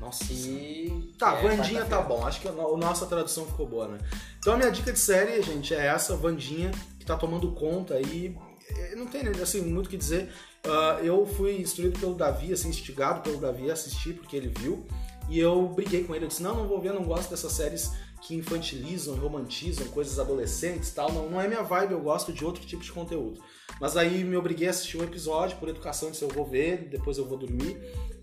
Nossa. 0.00 0.24
E. 0.32 1.12
Tá, 1.18 1.34
é 1.36 1.42
Vandinha 1.56 1.84
tá 1.84 2.00
bom. 2.00 2.24
Acho 2.26 2.40
que 2.40 2.48
a 2.48 2.52
no- 2.52 2.74
a 2.74 2.78
nossa 2.78 3.06
tradução 3.06 3.44
ficou 3.46 3.66
boa, 3.66 3.88
né? 3.88 3.98
Então 4.38 4.54
a 4.54 4.56
minha 4.56 4.70
dica 4.70 4.92
de 4.92 4.98
série, 4.98 5.42
gente, 5.42 5.74
é 5.74 5.86
essa, 5.86 6.16
Vandinha, 6.16 6.70
que 6.98 7.04
tá 7.04 7.16
tomando 7.16 7.50
conta 7.52 7.94
aí. 7.94 8.36
eh, 8.70 8.94
Não 8.94 9.06
tem 9.06 9.26
assim, 9.42 9.60
muito 9.62 9.86
o 9.86 9.90
que 9.90 9.96
dizer. 9.96 10.30
Ah, 10.64 10.98
eu 11.02 11.26
fui 11.26 11.60
instruído 11.60 11.98
pelo 11.98 12.14
Davi, 12.14 12.52
assim, 12.52 12.68
instigado 12.68 13.20
pelo 13.22 13.38
Davi 13.38 13.70
a 13.70 13.72
assistir, 13.72 14.14
porque 14.14 14.36
ele 14.36 14.52
viu. 14.58 14.86
E 15.28 15.38
eu 15.38 15.68
briguei 15.68 16.04
com 16.04 16.14
ele. 16.14 16.24
Eu 16.24 16.28
disse: 16.28 16.42
não, 16.42 16.54
não 16.54 16.68
vou 16.68 16.80
ver, 16.80 16.92
não 16.92 17.02
gosto 17.04 17.30
dessas 17.30 17.52
séries 17.52 17.90
que 18.22 18.34
infantilizam, 18.34 19.14
romantizam 19.16 19.86
coisas 19.88 20.18
adolescentes 20.18 20.88
e 20.90 20.94
tal. 20.94 21.12
Não, 21.12 21.28
não 21.30 21.40
é 21.40 21.46
minha 21.46 21.62
vibe, 21.62 21.92
eu 21.92 22.00
gosto 22.00 22.32
de 22.32 22.44
outro 22.44 22.64
tipo 22.64 22.82
de 22.82 22.90
conteúdo. 22.92 23.40
Mas 23.80 23.96
aí 23.96 24.24
me 24.24 24.36
obriguei 24.36 24.66
a 24.66 24.70
assistir 24.70 24.96
um 24.98 25.04
episódio 25.04 25.56
por 25.58 25.68
educação, 25.68 26.10
disse: 26.10 26.22
eu 26.22 26.28
vou 26.28 26.44
ver, 26.46 26.88
depois 26.88 27.18
eu 27.18 27.26
vou 27.26 27.36
dormir. 27.38 27.76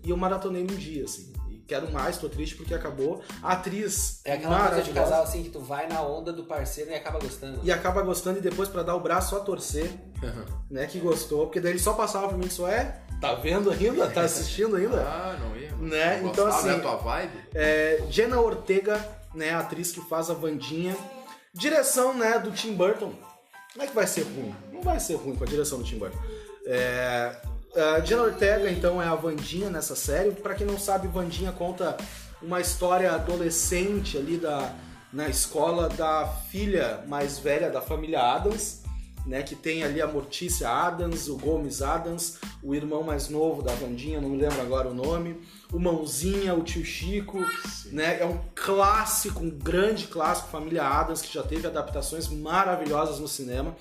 E 0.04 0.10
eu 0.10 0.16
maratonei 0.16 0.62
num 0.62 0.76
dia, 0.76 1.04
assim. 1.04 1.32
Quero 1.66 1.90
mais, 1.90 2.16
tô 2.16 2.28
triste 2.28 2.54
porque 2.54 2.72
acabou. 2.74 3.22
A 3.42 3.52
atriz 3.52 4.20
É 4.24 4.34
aquela 4.34 4.68
coisa 4.68 4.82
de 4.82 4.92
casal 4.92 5.22
assim 5.24 5.42
que 5.42 5.48
tu 5.50 5.58
vai 5.60 5.88
na 5.88 6.00
onda 6.00 6.32
do 6.32 6.44
parceiro 6.44 6.90
e 6.90 6.94
acaba 6.94 7.18
gostando. 7.18 7.58
E 7.64 7.72
acaba 7.72 8.02
gostando 8.02 8.38
e 8.38 8.40
depois 8.40 8.68
pra 8.68 8.82
dar 8.84 8.94
o 8.94 9.00
braço 9.00 9.34
a 9.36 9.40
torcer, 9.40 9.90
né, 10.70 10.86
que 10.86 10.98
gostou. 11.00 11.46
Porque 11.46 11.60
daí 11.60 11.72
ele 11.72 11.78
só 11.80 11.92
passava 11.94 12.28
pra 12.28 12.36
mim 12.38 12.44
e 12.44 12.48
disse, 12.48 12.62
é, 12.64 13.00
tá 13.20 13.34
vendo 13.34 13.70
ainda? 13.70 14.08
Tá 14.10 14.22
assistindo 14.22 14.76
ainda? 14.76 14.96
Ah, 15.06 15.36
não 15.40 15.56
ia. 15.56 15.70
mano. 15.72 15.88
Né, 15.88 16.20
Não 16.22 16.30
então, 16.30 16.46
assim- 16.46 16.68
É 16.68 16.72
a 16.76 16.80
tua 16.80 16.96
vibe? 16.96 17.38
É, 17.54 18.02
Jenna 18.10 18.40
Ortega, 18.40 19.04
né, 19.34 19.50
a 19.50 19.58
atriz 19.60 19.90
que 19.90 20.00
faz 20.08 20.30
a 20.30 20.34
Vandinha. 20.34 20.96
Direção, 21.52 22.14
né, 22.14 22.38
do 22.38 22.50
Tim 22.52 22.74
Burton. 22.74 23.12
Como 23.72 23.82
é 23.84 23.86
que 23.88 23.94
vai 23.94 24.06
ser 24.06 24.22
ruim? 24.22 24.54
Não 24.72 24.82
vai 24.82 25.00
ser 25.00 25.14
ruim 25.16 25.34
com 25.34 25.42
a 25.44 25.46
direção 25.46 25.78
do 25.78 25.84
Tim 25.84 25.98
Burton. 25.98 26.18
É, 26.66 27.36
Jenna 28.04 28.22
Ortega, 28.22 28.70
então, 28.70 29.02
é 29.02 29.06
a 29.06 29.14
Vandinha 29.14 29.68
nessa 29.70 29.94
série. 29.94 30.30
Pra 30.30 30.54
quem 30.54 30.66
não 30.66 30.78
sabe, 30.78 31.08
Vandinha 31.08 31.52
conta 31.52 31.96
uma 32.42 32.60
história 32.60 33.12
adolescente 33.12 34.16
ali 34.16 34.36
da, 34.38 34.74
na 35.12 35.28
escola 35.28 35.88
da 35.88 36.26
filha 36.50 37.04
mais 37.06 37.38
velha 37.38 37.70
da 37.70 37.80
família 37.80 38.20
Adams, 38.20 38.82
né, 39.26 39.42
que 39.42 39.56
tem 39.56 39.82
ali 39.82 40.00
a 40.00 40.06
Mortícia 40.06 40.68
Adams, 40.68 41.28
o 41.28 41.36
Gomes 41.36 41.82
Adams, 41.82 42.38
o 42.62 42.74
irmão 42.74 43.02
mais 43.02 43.28
novo 43.28 43.60
da 43.60 43.72
Vandinha, 43.72 44.20
não 44.20 44.28
me 44.28 44.36
lembro 44.36 44.60
agora 44.60 44.88
o 44.88 44.94
nome, 44.94 45.40
o 45.72 45.80
Mãozinha, 45.80 46.54
o 46.54 46.62
tio 46.62 46.84
Chico, 46.84 47.38
né, 47.86 48.20
é 48.20 48.24
um 48.24 48.38
clássico, 48.54 49.42
um 49.42 49.50
grande 49.50 50.06
clássico, 50.06 50.48
Família 50.48 50.84
Adams, 50.84 51.22
que 51.22 51.34
já 51.34 51.42
teve 51.42 51.66
adaptações 51.66 52.28
maravilhosas 52.28 53.18
no 53.18 53.26
cinema. 53.26 53.74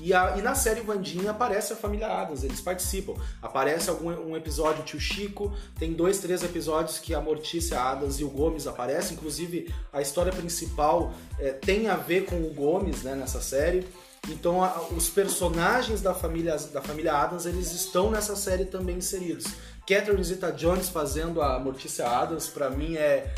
E, 0.00 0.14
a- 0.14 0.36
e 0.38 0.42
na 0.42 0.54
série 0.54 0.80
Vandinha 0.80 1.32
aparece 1.32 1.72
a 1.72 1.76
família 1.76 2.06
Adams, 2.06 2.44
eles 2.44 2.60
participam. 2.60 3.14
Aparece 3.42 3.90
algum 3.90 4.10
um 4.10 4.36
episódio 4.36 4.84
tio 4.84 5.00
Chico, 5.00 5.52
tem 5.78 5.92
dois, 5.92 6.18
três 6.18 6.42
episódios 6.42 6.98
que 6.98 7.14
a 7.14 7.20
Mortícia 7.20 7.80
Adams 7.80 8.20
e 8.20 8.24
o 8.24 8.28
Gomes 8.30 8.66
aparecem. 8.66 9.16
Inclusive, 9.16 9.72
a 9.92 10.00
história 10.00 10.32
principal 10.32 11.12
é, 11.38 11.50
tem 11.52 11.88
a 11.88 11.96
ver 11.96 12.26
com 12.26 12.36
o 12.36 12.54
Gomes 12.54 13.02
né, 13.02 13.14
nessa 13.14 13.40
série. 13.40 13.86
Então, 14.28 14.62
a- 14.62 14.86
os 14.96 15.08
personagens 15.08 16.00
da 16.00 16.14
família, 16.14 16.56
da 16.72 16.80
família 16.82 17.14
Adams, 17.14 17.46
eles 17.46 17.72
estão 17.72 18.10
nessa 18.10 18.36
série 18.36 18.66
também 18.66 18.96
inseridos. 18.98 19.46
Catherine 19.86 20.22
Zeta-Jones 20.22 20.90
fazendo 20.90 21.40
a 21.42 21.58
Mortícia 21.58 22.06
Adams, 22.06 22.46
pra 22.48 22.68
mim 22.70 22.96
é... 22.96 23.32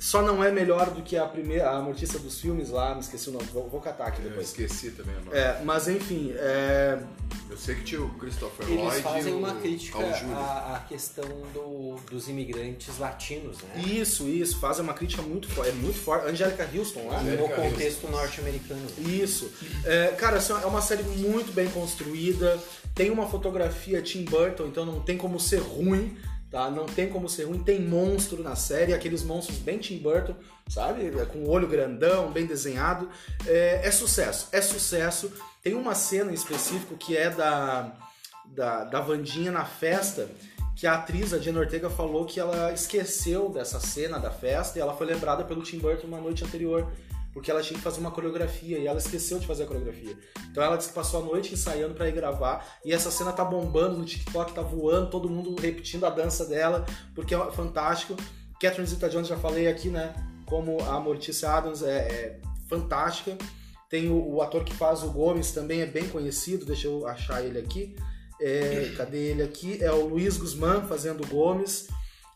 Só 0.00 0.22
não 0.22 0.42
é 0.42 0.50
melhor 0.50 0.90
do 0.90 1.02
que 1.02 1.16
a 1.16 1.26
primeira, 1.26 1.70
a 1.70 1.80
Mortícia 1.82 2.18
dos 2.18 2.40
filmes 2.40 2.70
lá, 2.70 2.94
me 2.94 3.00
esqueci 3.02 3.28
o 3.28 3.32
nome, 3.32 3.44
vou, 3.52 3.68
vou 3.68 3.80
catar 3.82 4.06
aqui 4.06 4.22
Eu 4.22 4.30
depois. 4.30 4.46
esqueci 4.48 4.92
também 4.92 5.14
o 5.16 5.24
nome. 5.26 5.36
É, 5.36 5.60
mas 5.62 5.86
enfim, 5.88 6.32
é, 6.36 6.98
Eu 7.50 7.56
sei 7.58 7.74
que 7.74 7.84
tinha 7.84 8.00
o 8.00 8.08
Christopher 8.14 8.66
Eles 8.66 8.80
Lloyd 8.82 9.02
fazem 9.02 9.32
e 9.32 9.34
o 9.34 9.38
uma 9.38 9.54
crítica 9.56 9.98
à, 9.98 10.76
à 10.76 10.80
questão 10.88 11.28
do- 11.52 11.96
dos 12.10 12.28
imigrantes 12.28 12.96
latinos, 12.98 13.58
né? 13.58 13.82
isso, 13.84 14.26
isso, 14.26 14.58
fazem 14.58 14.82
uma 14.82 14.94
crítica 14.94 15.20
muito 15.20 15.48
forte, 15.50 15.68
é 15.70 15.74
muito 15.74 15.98
forte. 15.98 16.26
Angélica 16.28 16.66
Houston 16.74 17.06
lá, 17.06 17.20
né? 17.22 17.36
no 17.36 17.48
contexto 17.50 18.08
norte-americano. 18.10 18.80
Isso. 18.98 19.50
É, 19.84 20.08
cara, 20.16 20.38
assim, 20.38 20.52
é 20.54 20.66
uma 20.66 20.80
série 20.80 21.02
muito 21.02 21.52
bem 21.52 21.68
construída. 21.68 22.58
Tem 22.94 23.10
uma 23.10 23.28
fotografia 23.28 24.00
Tim 24.00 24.24
Burton, 24.24 24.66
então 24.66 24.86
não 24.86 25.00
tem 25.00 25.16
como 25.18 25.38
ser 25.38 25.58
ruim, 25.60 26.16
tá? 26.50 26.70
Não 26.70 26.86
tem 26.86 27.08
como 27.08 27.28
ser 27.28 27.44
ruim. 27.44 27.62
Tem 27.62 27.80
monstro 27.80 28.42
na 28.42 28.56
série, 28.56 28.92
aqueles 28.92 29.22
monstros 29.22 29.58
bem 29.58 29.78
Tim 29.78 29.98
Burton, 29.98 30.34
sabe? 30.68 31.06
É, 31.06 31.24
Com 31.24 31.40
o 31.40 31.48
olho 31.48 31.68
grandão, 31.68 32.30
bem 32.30 32.46
desenhado. 32.46 33.08
É, 33.46 33.80
é 33.84 33.90
sucesso, 33.90 34.48
é 34.52 34.60
sucesso. 34.60 35.32
Tem 35.62 35.74
uma 35.74 35.94
cena 35.94 36.30
em 36.30 36.34
específico 36.34 36.96
que 36.96 37.16
é 37.16 37.30
da, 37.30 37.92
da, 38.46 38.84
da 38.84 39.00
Vandinha 39.00 39.52
na 39.52 39.64
festa, 39.64 40.28
que 40.74 40.86
a 40.86 40.94
atriz, 40.94 41.34
a 41.34 41.38
Jenna 41.38 41.60
Ortega, 41.60 41.90
falou 41.90 42.24
que 42.24 42.40
ela 42.40 42.72
esqueceu 42.72 43.50
dessa 43.50 43.78
cena 43.78 44.18
da 44.18 44.30
festa 44.30 44.78
e 44.78 44.82
ela 44.82 44.96
foi 44.96 45.06
lembrada 45.06 45.44
pelo 45.44 45.62
Tim 45.62 45.78
Burton 45.78 46.06
na 46.06 46.18
noite 46.18 46.44
anterior 46.44 46.90
porque 47.32 47.50
ela 47.50 47.62
tinha 47.62 47.78
que 47.78 47.84
fazer 47.84 48.00
uma 48.00 48.10
coreografia 48.10 48.78
e 48.78 48.86
ela 48.86 48.98
esqueceu 48.98 49.38
de 49.38 49.46
fazer 49.46 49.64
a 49.64 49.66
coreografia. 49.66 50.16
Então 50.50 50.62
ela 50.62 50.76
disse 50.76 50.88
que 50.88 50.94
passou 50.94 51.22
a 51.22 51.24
noite 51.24 51.54
ensaiando 51.54 51.94
pra 51.94 52.08
ir 52.08 52.12
gravar 52.12 52.78
e 52.84 52.92
essa 52.92 53.10
cena 53.10 53.32
tá 53.32 53.44
bombando 53.44 53.96
no 53.96 54.04
TikTok, 54.04 54.52
tá 54.52 54.62
voando, 54.62 55.10
todo 55.10 55.28
mundo 55.28 55.54
repetindo 55.60 56.04
a 56.04 56.10
dança 56.10 56.44
dela, 56.46 56.84
porque 57.14 57.34
é 57.34 57.50
fantástico. 57.52 58.16
Catherine 58.60 58.86
Zeta-Jones 58.86 59.28
já 59.28 59.36
falei 59.36 59.68
aqui, 59.68 59.88
né? 59.88 60.14
Como 60.46 60.82
a 60.82 60.98
Mortícia 61.00 61.50
Adams 61.50 61.82
é, 61.82 61.98
é 61.98 62.40
fantástica. 62.68 63.36
Tem 63.88 64.08
o, 64.08 64.34
o 64.34 64.42
ator 64.42 64.64
que 64.64 64.74
faz 64.74 65.02
o 65.02 65.10
Gomes 65.10 65.52
também 65.52 65.80
é 65.80 65.86
bem 65.86 66.08
conhecido, 66.08 66.66
deixa 66.66 66.86
eu 66.86 67.06
achar 67.06 67.44
ele 67.44 67.58
aqui. 67.58 67.96
É, 68.40 68.92
cadê 68.96 69.30
ele 69.30 69.42
aqui? 69.42 69.82
É 69.82 69.92
o 69.92 70.06
Luiz 70.06 70.36
Guzmán 70.36 70.82
fazendo 70.82 71.24
o 71.24 71.26
Gomes. 71.26 71.88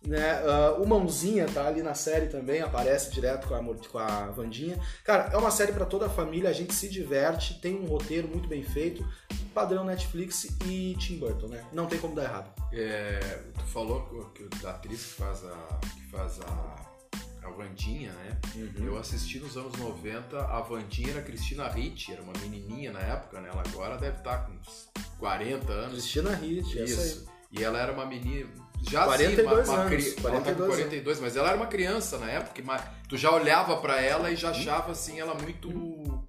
Né? 0.06 0.42
Ah, 0.46 0.76
o 0.78 0.87
Mãozinha 0.87 1.46
tá 1.46 1.66
ali 1.66 1.82
na 1.82 1.94
série 1.94 2.26
também, 2.26 2.61
aparece 2.61 3.11
direto 3.11 3.49
com 3.49 3.54
a, 3.54 3.62
com 3.62 3.99
a 3.99 4.26
Vandinha. 4.30 4.78
Cara, 5.02 5.30
é 5.32 5.37
uma 5.37 5.50
série 5.50 5.73
pra 5.73 5.87
toda 5.87 6.06
a 6.06 6.11
família, 6.11 6.50
a 6.50 6.52
gente 6.52 6.75
se 6.75 6.88
diverte, 6.88 7.61
tem 7.61 7.75
um 7.75 7.87
roteiro 7.87 8.28
muito 8.28 8.46
bem 8.46 8.62
feito, 8.62 9.06
padrão 9.54 9.84
Netflix 9.84 10.44
e 10.66 10.94
Tim 10.99 11.18
Burton, 11.18 11.49
né? 11.49 11.64
Não 11.73 11.87
tem 11.87 11.99
como 11.99 12.14
dar 12.14 12.25
errado. 12.25 12.52
É, 12.73 13.40
tu 13.54 13.64
falou 13.64 14.30
que, 14.34 14.44
da 14.61 14.70
atriz 14.70 15.02
que 15.02 15.12
faz 15.23 15.44
a, 15.44 15.80
que 15.80 16.11
faz 16.11 16.40
a, 16.42 17.46
a 17.46 17.50
Vandinha, 17.50 18.12
né? 18.12 18.38
Eu 18.76 18.99
assisti 18.99 19.38
nos 19.38 19.56
anos 19.56 19.73
90, 19.78 20.38
a 20.38 20.61
Vandinha 20.61 21.11
era 21.12 21.20
a 21.20 21.23
Cristina 21.23 21.68
Ricci, 21.68 22.12
era 22.12 22.23
uma 22.23 22.32
menininha 22.40 22.92
na 22.92 23.00
época, 23.00 23.40
né? 23.40 23.49
Ela 23.50 23.62
agora 23.66 23.96
deve 23.96 24.18
estar 24.18 24.44
com 24.44 24.52
uns 24.52 24.90
40 25.18 25.73
anos. 25.73 25.92
Cristina 25.92 26.30
aí. 26.37 26.58
Isso. 26.58 27.26
E 27.50 27.62
ela 27.62 27.78
era 27.78 27.92
uma 27.92 28.04
menina. 28.04 28.50
Já 28.91 29.05
42 29.07 29.49
assim, 29.59 29.71
uma, 29.71 29.75
uma 29.79 29.83
anos, 29.87 30.14
cri- 30.14 30.14
ela 30.26 30.41
tá 30.41 30.53
com 30.53 30.57
42 30.57 30.69
42, 30.76 31.21
mas 31.21 31.37
ela 31.37 31.49
era 31.49 31.57
uma 31.57 31.67
criança 31.67 32.19
na 32.19 32.31
época. 32.31 32.62
mas 32.64 32.83
tu 33.09 33.17
já 33.17 33.31
olhava 33.33 33.76
pra 33.79 34.00
ela 34.00 34.31
e 34.31 34.37
já 34.37 34.50
achava 34.50 34.93
assim, 34.93 35.19
ela 35.21 35.35
muito. 35.35 36.25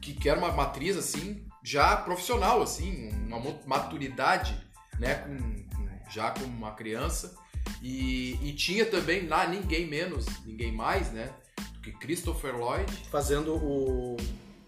Que, 0.00 0.12
que 0.14 0.28
era 0.28 0.38
uma 0.38 0.52
matriz 0.52 0.96
assim, 0.96 1.44
já 1.62 1.96
profissional, 1.96 2.62
assim, 2.62 3.10
uma 3.26 3.38
maturidade, 3.66 4.56
né? 4.98 5.14
Com- 5.16 5.68
já 6.10 6.30
como 6.30 6.46
uma 6.46 6.72
criança. 6.72 7.34
E, 7.82 8.38
e 8.42 8.52
tinha 8.54 8.86
também 8.86 9.26
lá 9.26 9.46
ninguém 9.46 9.86
menos, 9.86 10.24
ninguém 10.46 10.72
mais, 10.72 11.12
né? 11.12 11.30
Do 11.74 11.80
que 11.80 11.92
Christopher 11.92 12.56
Lloyd, 12.56 12.90
Fazendo 13.10 13.54
o 13.54 14.16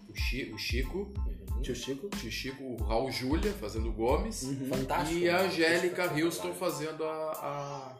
o, 0.09 0.13
Chi- 0.15 0.51
o 0.53 0.57
Chico, 0.57 1.11
tio 1.61 1.75
Chico. 1.75 2.07
o 2.07 2.09
tio 2.09 2.31
Chico, 2.31 2.63
o 2.63 2.83
Raul 2.83 3.11
Júlia 3.11 3.53
fazendo 3.53 3.89
o 3.89 3.93
Gomes. 3.93 4.43
Fantástico. 4.69 5.19
E 5.19 5.29
a 5.29 5.39
Angélica 5.41 6.11
Houston 6.13 6.53
fazendo 6.53 7.03
a, 7.03 7.31
a- 7.31 7.95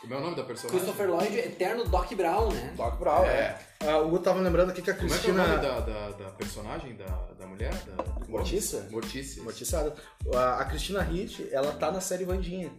Como 0.00 0.14
é 0.14 0.16
o 0.16 0.20
nome 0.20 0.36
da 0.36 0.44
personagem? 0.44 0.78
Christopher 0.80 1.10
Lloyd, 1.10 1.38
eterno 1.38 1.84
Doc 1.88 2.12
Brown, 2.14 2.52
né? 2.52 2.74
Doc 2.76 2.98
Brown, 2.98 3.24
É. 3.24 3.28
é. 3.28 3.58
Ah, 3.80 3.98
o 3.98 4.06
Hugo 4.08 4.18
tava 4.20 4.40
lembrando 4.40 4.70
aqui 4.70 4.80
que 4.82 4.90
a 4.90 4.94
Como 4.94 5.06
é 5.14 5.18
que 5.18 5.28
é 5.28 5.32
o 5.32 5.34
Cristina... 5.34 5.46
nome 5.46 5.62
da, 5.62 5.80
da, 5.80 6.08
da 6.10 6.30
personagem, 6.30 6.94
da, 6.96 7.04
da 7.38 7.46
mulher? 7.46 7.72
Da... 7.86 8.04
Mortícia? 8.28 8.86
Mortícia. 8.90 9.42
Mortiçada. 9.42 9.94
A, 10.34 10.60
a 10.60 10.64
Cristina 10.64 11.02
Hitt, 11.10 11.48
ela 11.52 11.72
tá 11.72 11.90
na 11.92 12.00
série 12.00 12.24
Vandinha. 12.24 12.70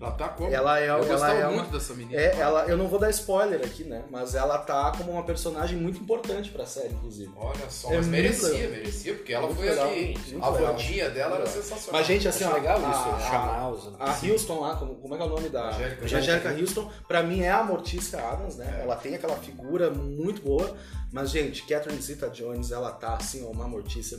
Ela 0.00 0.10
tá 0.10 0.28
como? 0.28 0.52
Ela 0.52 0.80
é- 0.80 0.84
Eu 0.90 0.94
ela 0.96 1.04
gostava 1.06 1.32
é 1.34 1.46
muito 1.46 1.66
uma- 1.66 1.72
dessa 1.78 1.94
menina. 1.94 2.20
É, 2.20 2.36
ela, 2.38 2.66
eu 2.66 2.76
não 2.76 2.88
vou 2.88 2.98
dar 2.98 3.08
spoiler 3.10 3.60
aqui, 3.64 3.84
né? 3.84 4.02
Mas 4.10 4.34
ela 4.34 4.58
tá 4.58 4.92
como 4.98 5.12
uma 5.12 5.22
personagem 5.22 5.78
muito 5.78 6.00
importante 6.00 6.50
pra 6.50 6.66
série, 6.66 6.92
inclusive. 6.92 7.32
Olha 7.36 7.70
só, 7.70 7.88
É 7.92 7.96
mas 7.98 8.06
muito 8.08 8.10
merecia, 8.10 8.48
legal. 8.48 8.70
merecia, 8.70 9.14
porque 9.14 9.32
ela 9.32 9.46
Muito 9.46 9.56
foi 9.58 9.70
legal, 9.70 9.86
muito 9.86 10.44
A 10.44 10.50
legal. 10.50 10.72
Vandinha 10.72 11.10
dela 11.10 11.36
era 11.36 11.44
Legal. 11.44 11.62
sensacional. 11.62 11.92
Mas, 12.00 12.06
gente, 12.06 12.28
assim, 12.28 12.44
ó, 12.44 12.52
legal 12.52 12.76
a, 12.84 12.90
isso, 12.90 13.08
a- 13.08 13.20
chamar 13.30 13.70
os... 13.70 13.92
A 14.00 14.26
Houston 14.32 14.60
lá, 14.60 14.76
como, 14.76 14.94
como 14.96 15.14
é 15.14 15.16
que 15.16 15.22
é 15.22 15.26
o 15.26 15.30
nome 15.30 15.48
da. 15.48 15.68
Angélica. 15.68 16.04
Angélica 16.04 16.50
Houston, 16.60 16.90
pra 17.06 17.22
mim 17.22 17.40
é 17.42 17.50
a 17.52 17.62
Mortícia 17.62 18.18
Adams, 18.18 18.56
né? 18.56 18.80
Ela 18.82 18.96
tem 18.96 19.14
aquela 19.14 19.36
figura 19.36 19.90
muito 19.90 20.43
boa. 20.44 20.76
Mas, 21.12 21.30
gente, 21.30 21.62
Catherine 21.66 22.00
Zeta 22.02 22.28
Jones, 22.28 22.70
ela 22.70 22.92
tá 22.92 23.14
assim, 23.14 23.44
ó, 23.44 23.50
uma 23.50 23.66
Mortícia 23.66 24.18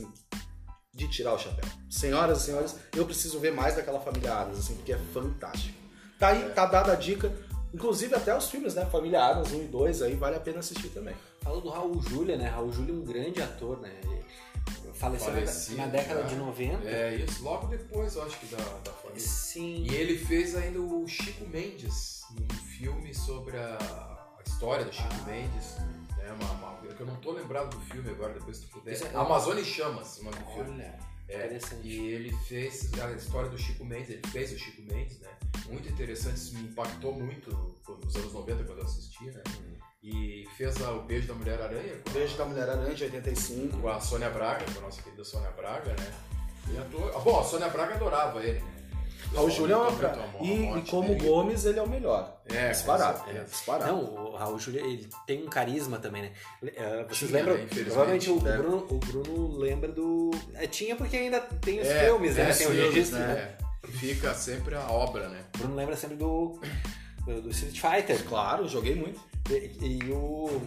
de 0.92 1.08
tirar 1.08 1.34
o 1.34 1.38
chapéu. 1.38 1.64
Senhoras 1.90 2.42
e 2.42 2.44
senhores, 2.46 2.76
eu 2.94 3.04
preciso 3.04 3.38
ver 3.38 3.52
mais 3.52 3.76
daquela 3.76 4.00
família 4.00 4.32
Adams, 4.34 4.58
assim, 4.58 4.74
porque 4.76 4.92
é 4.92 4.98
fantástico. 5.12 5.76
Tá 6.18 6.28
aí, 6.28 6.50
tá 6.54 6.64
dada 6.66 6.92
a 6.92 6.96
dica. 6.96 7.30
Inclusive 7.74 8.14
até 8.14 8.34
os 8.36 8.48
filmes, 8.48 8.74
né? 8.74 8.86
Família 8.86 9.22
Adams 9.22 9.52
1 9.52 9.64
e 9.64 9.66
2, 9.68 10.00
aí 10.02 10.14
vale 10.14 10.36
a 10.36 10.40
pena 10.40 10.60
assistir 10.60 10.88
também. 10.88 11.14
Falou 11.42 11.60
do 11.60 11.68
Raul 11.68 12.00
Júlia, 12.00 12.36
né? 12.38 12.48
Raul 12.48 12.72
Júlia 12.72 12.94
é 12.94 12.96
um 12.96 13.04
grande 13.04 13.42
ator, 13.42 13.78
né? 13.80 13.92
Ele 14.02 14.24
faleceu 14.94 15.28
na- 15.28 15.34
Falecido, 15.40 15.76
na 15.76 15.86
década 15.88 16.22
de 16.22 16.34
90. 16.36 16.88
É, 16.88 17.16
isso 17.16 17.44
logo 17.44 17.66
depois, 17.66 18.16
eu 18.16 18.22
acho 18.22 18.38
que 18.40 18.46
da, 18.46 18.56
da 18.56 18.92
família. 18.92 19.20
Sim. 19.20 19.84
E 19.90 19.94
ele 19.94 20.16
fez 20.16 20.56
ainda 20.56 20.80
o 20.80 21.06
Chico 21.06 21.46
Mendes, 21.50 22.22
um 22.32 22.54
filme 22.78 23.14
sobre 23.14 23.58
a, 23.58 23.76
a 24.38 24.42
história 24.46 24.86
do 24.86 24.92
Chico 24.94 25.08
Ah. 25.10 25.26
Mendes. 25.26 25.74
Né, 26.26 26.32
uma, 26.32 26.50
uma- 26.52 26.76
que 26.94 27.00
eu 27.00 27.06
não 27.06 27.16
tô 27.16 27.30
lembrado 27.32 27.70
do 27.70 27.80
filme 27.86 28.10
agora, 28.10 28.32
depois 28.34 28.56
se 28.56 28.64
tu 28.64 28.68
puder. 28.70 28.94
É- 29.00 29.16
Amazônia 29.16 29.60
em 29.60 29.64
Chamas, 29.64 30.18
o 30.18 30.24
nome 30.24 30.36
do 30.38 30.44
filme. 30.46 30.70
Olha, 30.72 30.98
É, 31.28 31.36
interessante. 31.46 31.86
E 31.86 32.06
ele 32.12 32.32
fez 32.46 32.92
a 33.00 33.10
história 33.12 33.48
do 33.50 33.58
Chico 33.58 33.84
Mendes, 33.84 34.10
ele 34.10 34.22
fez 34.28 34.52
o 34.52 34.58
Chico 34.58 34.80
Mendes, 34.82 35.18
né? 35.20 35.28
Muito 35.68 35.88
interessante, 35.88 36.36
isso 36.36 36.54
me 36.56 36.62
impactou 36.68 37.12
muito 37.12 37.50
nos 38.04 38.14
anos 38.16 38.32
90 38.32 38.62
quando 38.64 38.78
eu 38.78 38.84
assisti, 38.84 39.24
né? 39.24 39.42
E 40.02 40.48
fez 40.56 40.80
a- 40.82 40.92
o 40.92 41.02
Beijo 41.02 41.26
da 41.26 41.34
Mulher 41.34 41.60
Aranha 41.60 42.00
a- 42.06 42.10
Beijo 42.10 42.36
da 42.36 42.44
Mulher 42.44 42.68
Aranha 42.70 42.94
de 42.94 43.02
85. 43.04 43.76
com 43.78 43.88
a 43.88 44.00
Sônia 44.00 44.30
Braga, 44.30 44.64
com 44.72 44.78
a 44.78 44.82
nossa 44.82 45.02
querida 45.02 45.24
Sônia 45.24 45.50
Braga, 45.50 45.94
né? 45.98 46.14
E 46.72 46.78
ator... 46.78 47.12
ah, 47.14 47.18
Bom, 47.18 47.40
a 47.40 47.44
Sônia 47.44 47.68
Braga 47.70 47.94
adorava 47.96 48.40
ele, 48.44 48.60
né? 48.60 48.85
O 49.34 49.50
Júlio 49.50 49.74
é 49.74 49.76
uma 49.76 49.84
Muito 49.86 49.98
pra... 49.98 50.12
amor, 50.12 50.40
a 50.40 50.44
E, 50.44 50.78
e 50.78 50.82
como 50.82 51.08
dele. 51.08 51.26
Gomes, 51.28 51.64
ele 51.66 51.78
é 51.78 51.82
o 51.82 51.88
melhor. 51.88 52.40
É, 52.48 52.70
disparado. 52.70 53.28
É, 53.30 53.42
disparado. 53.44 53.92
Não, 53.92 54.04
o 54.32 54.36
Raul 54.36 54.58
Júlia, 54.58 54.80
ele 54.80 55.08
tem 55.26 55.42
um 55.42 55.46
carisma 55.48 55.98
também, 55.98 56.22
né? 56.22 56.32
Eh, 56.62 57.04
Vocês 57.08 57.30
Tinha, 57.30 57.42
lembram? 57.44 57.56
né. 57.58 57.66
Provavelmente 57.84 58.30
o, 58.30 58.40
Deve. 58.40 58.58
Bruno, 58.58 58.86
o 58.88 58.98
Bruno 58.98 59.58
lembra 59.58 59.92
do... 59.92 60.30
É, 60.54 60.66
tinha 60.66 60.96
porque 60.96 61.16
ainda 61.16 61.40
tem 61.40 61.80
os 61.80 61.86
É, 61.88 62.04
filmes, 62.06 62.36
né? 62.36 62.50
os 62.50 62.58
Tem 62.58 62.66
o 62.66 62.70
registro, 62.70 63.18
né? 63.18 63.56
É, 63.84 63.88
fica 63.88 64.32
sempre 64.34 64.74
a 64.74 64.90
obra, 64.90 65.28
né? 65.28 65.44
O 65.54 65.58
Bruno 65.58 65.74
lembra 65.74 65.96
sempre 65.96 66.16
do, 66.16 66.58
do, 67.26 67.42
do 67.42 67.50
Street 67.50 67.78
Fighter. 67.80 68.24
Claro, 68.26 68.66
joguei 68.68 68.94
muito. 68.94 69.20
E, 69.50 69.98
e 70.04 70.10
o... 70.12 70.62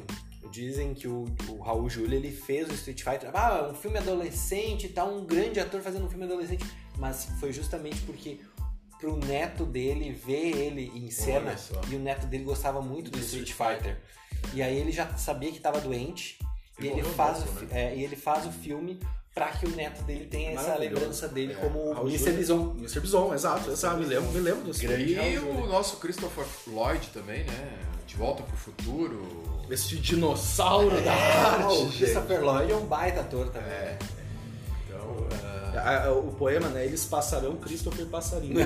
Dizem 0.51 0.93
que 0.93 1.07
o, 1.07 1.25
o 1.47 1.59
Raul 1.59 1.89
Júlia, 1.89 2.15
ele 2.17 2.31
fez 2.31 2.69
o 2.69 2.73
Street 2.73 3.03
Fighter. 3.03 3.29
Ah, 3.33 3.69
um 3.71 3.75
filme 3.75 3.97
adolescente 3.97 4.85
e 4.87 4.89
tal, 4.89 5.13
um 5.13 5.25
grande 5.25 5.59
ator 5.59 5.81
fazendo 5.81 6.05
um 6.05 6.09
filme 6.09 6.25
adolescente. 6.25 6.65
Mas 6.97 7.27
foi 7.39 7.53
justamente 7.53 8.01
porque 8.01 8.39
pro 8.99 9.15
neto 9.15 9.65
dele 9.65 10.11
ver 10.11 10.55
ele 10.57 10.91
em 10.93 11.09
cena 11.09 11.55
e 11.89 11.95
o 11.95 11.99
neto 11.99 12.27
dele 12.27 12.43
gostava 12.43 12.81
muito 12.81 13.09
do 13.09 13.19
Street 13.19 13.51
Fighter. 13.53 13.97
E 14.53 14.61
aí 14.61 14.77
ele 14.77 14.91
já 14.91 15.07
sabia 15.17 15.51
que 15.51 15.57
estava 15.57 15.79
doente 15.79 16.37
e 16.79 16.87
Ele 16.87 17.03
faz 17.03 17.43
o, 17.43 17.45
né? 17.65 17.67
é, 17.71 17.95
e 17.95 18.03
ele 18.03 18.15
faz 18.15 18.45
o 18.45 18.51
filme 18.51 18.99
pra 19.33 19.47
que 19.51 19.65
o 19.65 19.69
neto 19.69 20.01
dele 20.03 20.25
tenha 20.25 20.51
essa 20.51 20.75
lembrança 20.75 21.27
dele 21.27 21.53
É, 21.53 21.55
como 21.55 21.91
Raul 21.93 22.07
Mr. 22.09 22.31
Bison. 22.31 22.75
Mr. 22.77 22.99
Bison, 23.01 23.33
exato. 23.33 23.71
exato. 23.71 23.97
Me 23.97 24.05
lembro, 24.05 24.31
me 24.31 24.39
lembro 24.39 24.63
disso. 24.71 24.85
E 24.85 25.37
o 25.37 25.67
nosso 25.67 25.97
Christopher 25.97 26.45
Lloyd 26.67 27.07
também, 27.09 27.43
né? 27.43 27.79
De 28.09 28.15
Volta 28.15 28.41
pro 28.43 28.57
Futuro. 28.57 29.21
Esse 29.69 29.95
dinossauro 29.97 30.99
da 31.01 31.13
É, 31.13 31.37
arte, 31.45 31.73
o. 31.75 31.91
Christopher 31.91 32.41
Lloyd 32.43 32.71
é 32.71 32.75
um 32.75 32.85
baita 32.85 33.21
ator 33.21 33.49
também. 33.49 33.69
É. 33.69 33.97
Então, 34.87 35.27
A- 35.75 36.05
a- 36.07 36.11
O 36.13 36.31
poema, 36.33 36.67
né? 36.69 36.83
Eles 36.85 37.05
passarão 37.05 37.55
Christopher 37.57 38.07
Passarinho. 38.07 38.65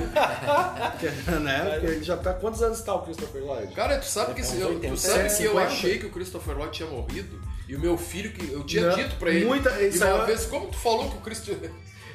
Porque, 0.92 1.06
né? 1.40 1.70
Porque 1.72 1.86
ele 1.86 2.02
já 2.02 2.16
tá. 2.16 2.32
Quantos 2.32 2.62
anos 2.62 2.80
tá 2.80 2.94
o 2.94 3.02
Christopher 3.02 3.44
Lloyd? 3.44 3.74
Cara, 3.74 3.98
tu 3.98 4.06
sabe 4.06 4.32
que, 4.34 4.40
eu, 4.40 4.68
80, 4.68 4.88
tu 4.94 4.96
sabe 4.96 5.18
que 5.36 5.42
eu 5.44 5.50
50. 5.50 5.60
achei 5.66 5.98
que 5.98 6.06
o 6.06 6.10
Christopher 6.10 6.56
Lloyd 6.56 6.72
tinha 6.72 6.88
morrido 6.88 7.38
e 7.68 7.76
o 7.76 7.80
meu 7.80 7.98
filho 7.98 8.32
que 8.32 8.50
eu 8.50 8.64
tinha 8.64 8.88
Não, 8.88 8.96
dito 8.96 9.16
pra 9.16 9.30
ele. 9.30 9.44
muita- 9.44 9.70
e 9.82 9.88
isso 9.90 10.02
uma 10.04 10.20
aí- 10.22 10.26
vez, 10.26 10.46
como 10.46 10.68
tu 10.68 10.78
falou 10.78 11.10
que 11.10 11.16
o 11.18 11.20
Christopher 11.20 11.70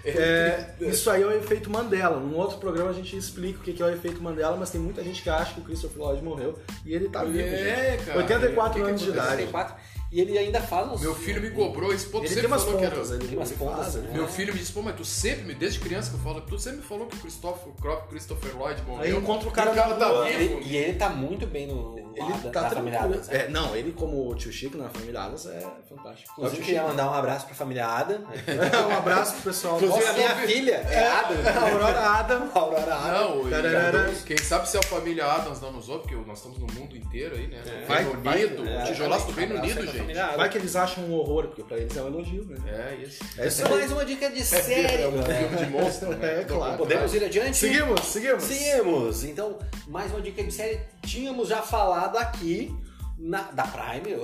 É, 0.06 0.74
isso 0.82 1.10
aí 1.10 1.22
é 1.22 1.26
o 1.26 1.32
efeito 1.32 1.70
Mandela. 1.70 2.20
Num 2.20 2.36
outro 2.38 2.58
programa 2.58 2.90
a 2.90 2.94
gente 2.94 3.16
explica 3.18 3.60
o 3.60 3.62
que 3.64 3.82
é 3.82 3.86
o 3.86 3.90
efeito 3.90 4.22
Mandela, 4.22 4.56
mas 4.58 4.70
tem 4.70 4.80
muita 4.80 5.04
gente 5.04 5.22
que 5.22 5.30
acha 5.30 5.54
que 5.54 5.60
o 5.60 5.64
Christopher 5.64 5.98
Lloyd 6.02 6.24
morreu 6.24 6.58
e 6.86 6.94
ele 6.94 7.10
tá 7.10 7.24
vivo. 7.24 7.40
É, 7.40 7.92
gente. 7.98 8.06
cara. 8.06 8.18
84 8.20 8.70
O 8.70 8.74
que 8.74 8.82
que 8.84 8.90
anos 8.90 9.02
de 9.02 9.10
idade. 9.10 9.30
64. 9.30 9.76
E 10.12 10.20
ele 10.22 10.36
ainda 10.40 10.60
faz 10.60 10.92
uns... 10.92 11.02
Meu 11.02 11.14
filho 11.14 11.40
me 11.40 11.52
cobrou, 11.52 11.94
esse 11.94 12.08
ponto 12.08 12.24
Ele 12.24 12.30
sempre 12.30 12.42
tem 12.42 12.52
umas 12.52 12.64
falou 12.64 12.80
que 12.80 12.86
era. 12.86 12.96
pontas, 12.96 13.12
ele 13.12 13.28
Tem 13.28 13.38
umas 13.38 13.52
pontas, 13.52 13.94
né? 13.96 14.10
Meu 14.12 14.28
filho 14.28 14.54
me 14.54 14.60
disse, 14.60 14.72
pô, 14.72 14.82
mas 14.82 14.96
tu 14.96 15.06
sempre, 15.06 15.44
me- 15.46 15.54
desde 15.54 15.80
criança 15.80 16.10
que 16.10 16.16
eu 16.16 16.20
falo, 16.22 16.42
tu 16.42 16.58
sempre 16.58 16.80
me 16.80 16.84
falou 16.86 17.06
que 17.06 17.16
o 17.16 17.20
Christopher, 17.20 17.72
Christopher 18.10 18.58
Lloyd 18.58 18.82
morreu. 18.88 19.04
Aí 19.04 19.16
encontra 19.16 19.48
o 19.48 19.52
cara 19.52 19.70
E 19.70 19.74
o 19.74 19.76
cara 19.76 19.94
tá 19.96 20.24
vivo. 20.24 20.26
Ele- 20.42 20.64
e 20.66 20.76
ele 20.78 20.94
tá 20.98 21.10
muito 21.10 21.46
bem 21.46 21.68
no 21.68 21.99
Ele 22.20 22.34
da, 22.44 22.50
tá 22.50 22.62
da 22.62 22.70
família 22.72 23.00
tranquilo. 23.00 23.22
Adams. 23.22 23.28
né? 23.28 23.46
É, 23.46 23.48
não, 23.50 23.76
ele 23.76 23.92
como 23.92 24.30
o 24.30 24.36
tio 24.36 24.52
Chico 24.52 24.78
na 24.78 24.90
família 24.90 25.22
Adams 25.22 25.46
é 25.46 25.66
fantástico. 25.88 26.32
Inclusive, 26.34 26.62
eu 26.62 26.66
queria 26.66 26.84
mandar 26.84 27.10
um 27.10 27.14
abraço 27.14 27.46
pra 27.46 27.56
família 27.56 27.88
Adam. 27.88 28.22
um 28.90 28.98
abraço 28.98 29.34
pro 29.36 29.44
pessoal. 29.44 29.76
Inclusive, 29.78 30.04
a 30.04 30.08
Nossa, 30.08 30.18
minha 30.20 30.36
filha 30.48 30.76
é 30.76 31.08
Adam. 31.08 31.38
a 31.46 31.60
Aurora 31.72 32.00
Adam. 32.00 32.50
Aurora 32.54 32.96
Adam. 32.96 33.36
Não, 33.40 33.48
e- 33.48 33.52
Tararara. 33.52 34.14
quem 34.26 34.38
sabe 34.38 34.70
se 34.70 34.78
a 34.78 34.82
família 34.84 35.26
Adams 35.26 35.62
não 35.62 35.72
nos 35.72 35.90
ouve, 35.90 36.04
porque 36.08 36.16
nós 36.28 36.38
estamos 36.38 36.58
no 36.60 36.68
mundo 36.74 36.96
inteiro 36.98 37.36
aí, 37.36 37.48
né? 37.48 37.62
No 37.82 37.88
Vai- 37.88 38.04
Reino 38.04 38.22
vai- 38.22 38.46
Unido, 38.46 38.68
é, 38.68 38.84
tijolaço 38.84 39.26
do 39.28 39.32
Reino 39.34 39.56
Unido, 39.56 39.86
gente. 39.92 40.18
Adam. 40.18 40.38
Vai 40.38 40.50
que 40.50 40.58
eles 40.58 40.76
acham 40.76 41.04
um 41.06 41.14
horror, 41.14 41.48
porque 41.48 41.64
pra 41.64 41.78
eles 41.78 41.96
é 41.96 42.02
um 42.02 42.08
elogio, 42.08 42.46
né? 42.46 42.58
É 42.68 42.96
isso. 43.04 43.24
É 43.38 43.48
isso 43.48 43.70
mais 43.70 43.92
uma 43.92 44.06
dica 44.06 44.30
de 44.30 44.42
É 44.42 44.44
série. 44.44 45.06
um 45.08 45.24
filme 45.24 45.58
de 45.58 45.66
monstro, 45.72 46.10
né? 46.16 46.42
É, 46.42 46.44
claro. 46.44 46.78
Podemos 46.78 47.14
ir 47.14 47.24
adiante? 47.24 47.58
Seguimos, 47.58 48.02
seguimos. 48.06 48.44
Seguimos. 48.44 49.24
Então, 49.24 49.58
mais 49.88 50.12
uma 50.12 50.22
dica 50.22 50.44
de 50.44 50.52
série. 50.52 50.80
Tínhamos 51.06 51.48
já 51.50 51.62
falado 51.62 52.09
aqui 52.18 52.76
na- 53.18 53.52
da 53.52 53.64
Prime. 53.64 54.16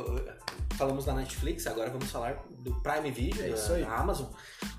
Falamos 0.77 1.05
da 1.05 1.13
Netflix, 1.13 1.65
agora 1.67 1.89
vamos 1.89 2.11
falar 2.11 2.43
do 2.59 2.73
Prime 2.81 3.09
Video, 3.09 3.45
É 3.45 3.47
da, 3.49 3.55
isso 3.55 3.71
aí. 3.73 3.83
da 3.85 3.95
Amazon. 3.95 4.27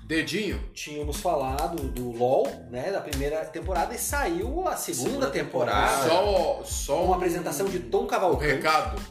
Dedinho. 0.05 0.61
Tínhamos 0.73 1.17
falado 1.17 1.75
do 1.89 2.11
LoL, 2.11 2.45
né, 2.69 2.91
da 2.91 3.01
primeira 3.01 3.43
temporada, 3.45 3.95
e 3.95 3.97
saiu 3.97 4.67
a 4.67 4.75
segunda, 4.77 5.09
Segunda 5.09 5.29
temporada. 5.31 6.03
temporada. 6.03 6.09
Só, 6.09 6.63
só 6.63 6.95
Com 6.97 7.07
um, 7.07 7.13
a 7.13 7.15
apresentação 7.15 7.65
de 7.67 7.79
Tom 7.79 8.03
um 8.03 8.07
Cavalcante. 8.07 8.53
recado. 8.55 9.01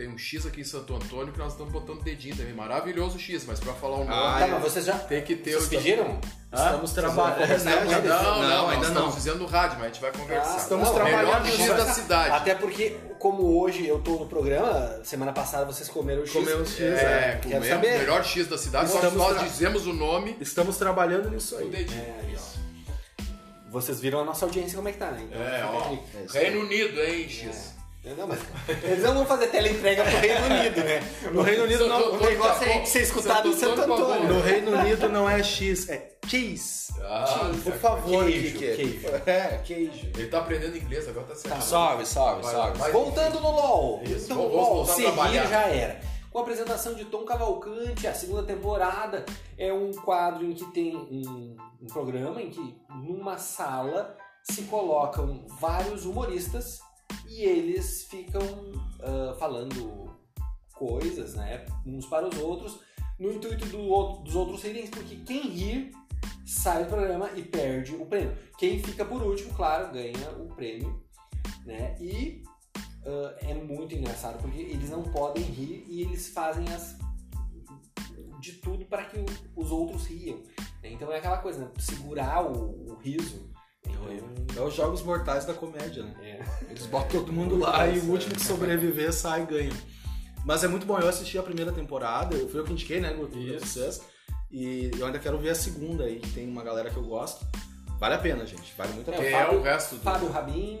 O, 0.00 0.02
tem 0.02 0.08
um 0.08 0.16
X 0.18 0.46
aqui 0.46 0.62
em 0.62 0.64
Santo 0.64 0.94
Antônio 0.94 1.32
que 1.32 1.38
nós 1.38 1.52
estamos 1.52 1.72
botando 1.72 2.02
dedinho 2.02 2.34
também. 2.36 2.54
Maravilhoso 2.54 3.16
o 3.16 3.20
X, 3.20 3.44
mas 3.46 3.60
pra 3.60 3.72
falar 3.74 3.96
o 3.96 4.04
nome 4.04 4.10
Ah, 4.12 4.36
Tá, 4.38 4.46
é. 4.46 4.50
mas 4.50 4.62
vocês 4.62 4.84
já 4.84 4.98
tem 4.98 5.22
que 5.22 5.36
ter 5.36 5.52
vocês 5.52 5.66
o. 5.66 5.68
pediram? 5.70 6.20
Estamos 6.52 6.92
trabalhando. 6.92 7.64
Não, 7.64 7.84
não, 7.84 8.42
Não, 8.42 8.48
nós 8.48 8.72
ainda 8.72 8.86
estamos 8.88 9.08
não. 9.10 9.16
dizendo 9.16 9.38
no 9.38 9.46
rádio, 9.46 9.76
mas 9.78 9.84
a 9.84 9.88
gente 9.92 10.00
vai 10.00 10.12
conversar. 10.12 10.54
Ah, 10.54 10.56
estamos 10.56 10.88
não, 10.88 10.94
trabalhando. 10.94 11.46
X 11.46 11.66
da 11.68 11.86
cidade. 11.92 12.34
Até 12.34 12.54
porque, 12.54 12.96
como 13.18 13.60
hoje 13.60 13.86
eu 13.86 14.00
tô 14.00 14.12
no 14.12 14.26
programa, 14.26 15.00
semana 15.04 15.32
passada 15.32 15.64
vocês 15.66 15.88
comeram 15.88 16.22
o 16.22 16.26
X. 16.26 16.32
Comemos 16.32 16.70
X, 16.70 16.80
É, 16.80 17.38
Quero 17.42 17.42
comemos, 17.42 17.68
saber. 17.68 17.98
melhor 17.98 18.24
X 18.24 18.46
da 18.48 18.58
cidade. 18.58 18.86
Nós, 18.86 18.94
Estamos 18.94 19.16
nós 19.18 19.36
tra- 19.36 19.46
dizemos 19.46 19.86
o 19.86 19.92
nome 19.92 20.36
Estamos 20.40 20.76
trabalhando 20.76 21.30
nisso 21.30 21.56
aí. 21.56 21.68
dedinho. 21.68 22.00
É, 22.00 22.32
isso. 22.34 22.58
Vocês 23.70 24.00
viram 24.00 24.20
a 24.20 24.24
nossa 24.24 24.44
audiência 24.44 24.74
como 24.74 24.88
é 24.88 24.92
que 24.92 24.98
tá, 24.98 25.12
né? 25.12 25.22
Então, 25.30 25.40
É, 25.40 25.64
ó. 25.64 26.36
É. 26.36 26.40
Reino 26.40 26.60
Unido, 26.62 27.00
hein, 27.00 27.28
X? 27.28 27.74
Não, 28.02 28.26
mas 28.26 28.40
eles 28.82 29.02
não 29.04 29.12
vão 29.14 29.26
fazer 29.26 29.48
teleentrega 29.48 30.02
pro 30.04 30.18
Reino 30.18 30.46
Unido, 30.46 30.76
né? 30.84 31.00
No 31.32 31.42
Reino 31.42 31.64
Unido 31.64 31.86
não. 31.86 32.14
O 32.14 32.20
negócio 32.20 32.66
é 32.66 32.84
ser 32.86 33.02
escutado 33.02 33.48
em 33.48 33.52
Santo 33.52 33.82
Antônio. 33.82 34.32
No 34.34 34.40
Reino 34.40 34.70
Unido 34.72 35.08
não 35.10 35.28
é 35.28 35.42
X, 35.42 35.88
é 35.88 36.16
cheese. 36.26 36.92
Ah, 37.02 37.50
Por 37.62 37.74
favor, 37.74 38.24
queijo, 38.24 38.58
Kiki. 38.58 38.76
queijo. 38.76 39.06
É, 39.26 39.58
queijo. 39.64 40.10
Ele 40.16 40.28
tá 40.28 40.38
aprendendo 40.38 40.76
inglês, 40.78 41.06
agora 41.08 41.26
tá 41.26 41.34
certo. 41.34 41.60
Salve, 41.62 42.06
salve, 42.06 42.42
Vai, 42.42 42.52
salve. 42.54 42.78
vai. 42.78 42.90
Voltando 42.92 43.40
no 43.40 43.50
LOL. 43.50 44.02
Isso, 44.04 44.24
então, 44.24 44.36
vamos 44.38 44.52
LOL, 44.54 44.74
voltar 44.76 44.92
a 44.92 44.96
se 44.96 45.02
trabalhar. 45.02 45.42
rir 45.42 45.48
já 45.48 45.60
era. 45.68 46.00
Com 46.30 46.38
a 46.38 46.42
apresentação 46.42 46.94
de 46.94 47.04
Tom 47.06 47.24
Cavalcante, 47.24 48.06
a 48.06 48.14
segunda 48.14 48.42
temporada 48.44 49.26
é 49.58 49.72
um 49.72 49.92
quadro 49.92 50.44
em 50.46 50.54
que 50.54 50.64
tem 50.72 50.94
um, 50.96 51.56
um 51.82 51.86
programa 51.86 52.40
em 52.40 52.48
que 52.50 52.76
numa 52.88 53.36
sala 53.36 54.16
se 54.42 54.62
colocam 54.62 55.44
vários 55.60 56.04
humoristas 56.06 56.78
e 57.28 57.44
eles 57.44 58.04
ficam 58.04 58.42
ah, 59.00 59.34
falando 59.38 60.10
coisas, 60.74 61.34
né, 61.34 61.66
uns 61.86 62.06
para 62.06 62.26
os 62.28 62.38
outros, 62.38 62.80
no 63.18 63.32
intuito 63.32 63.66
do 63.66 64.22
dos 64.22 64.34
outros 64.34 64.62
rirem, 64.62 64.86
porque 64.86 65.16
quem 65.16 65.42
rir 65.42 65.90
sai 66.46 66.84
do 66.84 66.88
programa 66.88 67.30
e 67.36 67.42
perde 67.42 67.94
o 67.94 68.06
prêmio. 68.06 68.36
Quem 68.58 68.82
fica 68.82 69.04
por 69.04 69.22
último, 69.22 69.52
claro, 69.54 69.92
ganha 69.92 70.30
o 70.38 70.48
prêmio, 70.54 71.02
né? 71.64 71.96
E 72.00 72.42
ah, 73.04 73.36
é 73.40 73.54
muito 73.54 73.94
engraçado 73.94 74.40
porque 74.40 74.58
eles 74.58 74.90
não 74.90 75.02
podem 75.02 75.44
rir 75.44 75.84
e 75.88 76.02
eles 76.02 76.28
fazem 76.28 76.66
as 76.68 76.98
de 78.40 78.54
tudo 78.54 78.84
para 78.86 79.04
que 79.04 79.18
os 79.54 79.70
outros 79.70 80.06
riam. 80.06 80.38
né? 80.82 80.90
Então 80.90 81.12
é 81.12 81.18
aquela 81.18 81.38
coisa, 81.38 81.60
né? 81.60 81.70
segurar 81.78 82.42
o, 82.44 82.90
o 82.90 82.94
riso. 82.96 83.50
Então, 83.86 84.64
É 84.64 84.66
os 84.66 84.74
jogos 84.74 85.02
mortais 85.02 85.44
da 85.44 85.54
comédia, 85.54 86.02
né? 86.02 86.14
é. 86.22 86.64
Eles 86.70 86.86
botam 86.86 87.20
todo 87.20 87.32
mundo 87.32 87.56
lá 87.56 87.86
e 87.88 87.98
o 88.00 88.10
último 88.10 88.34
que 88.34 88.42
sobreviver 88.44 89.12
sai 89.12 89.42
e 89.42 89.46
ganha. 89.46 89.72
Mas 90.44 90.64
é 90.64 90.68
muito 90.68 90.86
bom, 90.86 90.98
eu 90.98 91.08
assisti 91.08 91.38
a 91.38 91.42
primeira 91.42 91.70
temporada, 91.72 92.34
eu 92.34 92.48
fui 92.48 92.60
eu 92.60 92.64
que 92.64 92.72
indiquei, 92.72 93.00
né, 93.00 93.12
Guto, 93.12 93.38
pra 93.38 93.58
vocês. 93.58 94.00
E 94.50 94.90
eu 94.98 95.06
ainda 95.06 95.18
quero 95.18 95.38
ver 95.38 95.50
a 95.50 95.54
segunda 95.54 96.04
aí, 96.04 96.18
que 96.18 96.30
tem 96.32 96.48
uma 96.48 96.62
galera 96.64 96.90
que 96.90 96.96
eu 96.96 97.04
gosto. 97.04 97.46
Vale 97.98 98.14
a 98.14 98.18
pena, 98.18 98.44
gente, 98.46 98.74
vale 98.76 98.92
muito 98.94 99.10
a 99.10 99.14
É, 99.14 99.16
pena. 99.18 99.28
Quem 99.30 99.38
é 99.38 99.44
Fábio- 99.44 99.58
o 99.58 99.62
resto 99.62 99.94
do. 99.96 100.00
Fábio 100.02 100.28
Rabin, 100.30 100.78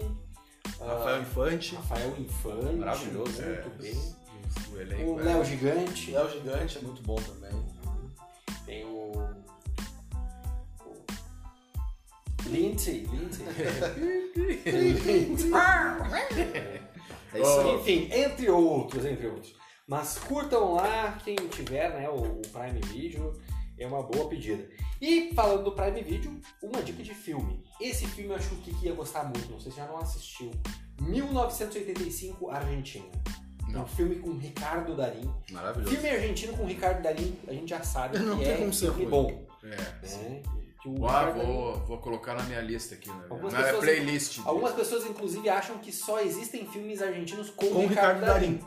ah, 0.80 0.84
Rafael 0.86 1.22
Infante, 1.22 1.74
Rafael 1.76 2.14
Infante, 2.18 2.74
Maravilhoso, 2.76 3.42
muito 3.42 3.42
é. 3.42 3.82
bem. 3.82 4.14
O 4.72 4.80
elenco. 4.80 5.10
O 5.12 5.20
é- 5.20 5.24
Léo 5.24 5.44
Gigante, 5.44 6.10
Léo 6.10 6.30
Gigante 6.30 6.78
é 6.78 6.80
muito 6.80 7.02
bom 7.02 7.16
também. 7.16 7.50
tem 8.66 8.84
o. 8.86 9.12
Lindsay, 12.50 13.06
Lindsay. 13.10 13.46
É 17.32 17.40
isso 17.40 17.60
aí. 17.60 17.74
Enfim, 17.76 18.08
entre 18.12 18.50
outros, 18.50 19.04
entre 19.04 19.26
outros. 19.26 19.54
Mas 19.86 20.18
curtam 20.18 20.74
lá, 20.74 21.18
quem 21.24 21.36
tiver, 21.36 21.90
né, 21.90 22.08
o, 22.08 22.14
o 22.16 22.42
Prime 22.52 22.80
Video, 22.92 23.40
é 23.78 23.86
uma 23.86 24.02
boa 24.02 24.28
pedida. 24.28 24.68
E 25.00 25.32
falando 25.34 25.64
do 25.64 25.72
Prime 25.72 26.02
Video, 26.02 26.40
uma 26.62 26.82
dica 26.82 27.02
de 27.02 27.14
filme. 27.14 27.62
Esse 27.80 28.06
filme 28.06 28.30
eu 28.30 28.36
acho 28.36 28.48
que 28.50 28.54
o 28.54 28.58
Kiki 28.58 28.86
ia 28.86 28.92
gostar 28.94 29.24
muito, 29.24 29.50
não 29.50 29.58
sei 29.58 29.72
se 29.72 29.78
já 29.78 29.86
não 29.86 29.98
assistiu. 29.98 30.50
1985, 31.00 32.50
Argentina. 32.50 33.06
Não. 33.68 33.82
Um 33.82 33.86
filme 33.86 34.16
com 34.16 34.36
Ricardo 34.36 34.96
Darim. 34.96 35.32
Maravilhoso. 35.50 35.92
Filme 35.94 36.08
argentino 36.10 36.56
com 36.56 36.66
Ricardo 36.66 37.02
Darim, 37.02 37.36
a 37.46 37.52
gente 37.52 37.70
já 37.70 37.82
sabe 37.82 38.18
Não 38.18 38.36
que 38.38 38.44
tem 38.44 38.52
é 38.52 38.56
como 38.58 38.72
ser 38.72 38.86
filme 38.92 39.04
ruim. 39.04 39.10
bom. 39.10 39.46
É. 39.62 39.76
Né? 40.16 40.42
Que 40.82 40.88
o 40.88 41.06
Ah, 41.06 41.26
Ricardo 41.26 41.46
vou, 41.46 41.74
vou 41.86 41.98
colocar 41.98 42.34
na 42.34 42.42
minha 42.44 42.60
lista 42.62 42.94
aqui, 42.94 43.10
né? 43.10 43.22
Algumas 43.28 43.52
Na 43.52 43.58
minha 43.58 43.72
pessoas- 43.74 43.84
playlist. 43.84 44.40
Algumas 44.46 44.72
pessoas, 44.72 45.04
inclusive, 45.04 45.48
acham 45.50 45.76
que 45.78 45.92
só 45.92 46.20
existem 46.20 46.66
filmes 46.66 47.02
argentinos 47.02 47.50
com, 47.50 47.66
Com 47.66 47.84
o 47.84 47.86
Ricardo, 47.86 48.20
Ricardo 48.20 48.26
Darim. 48.26 48.60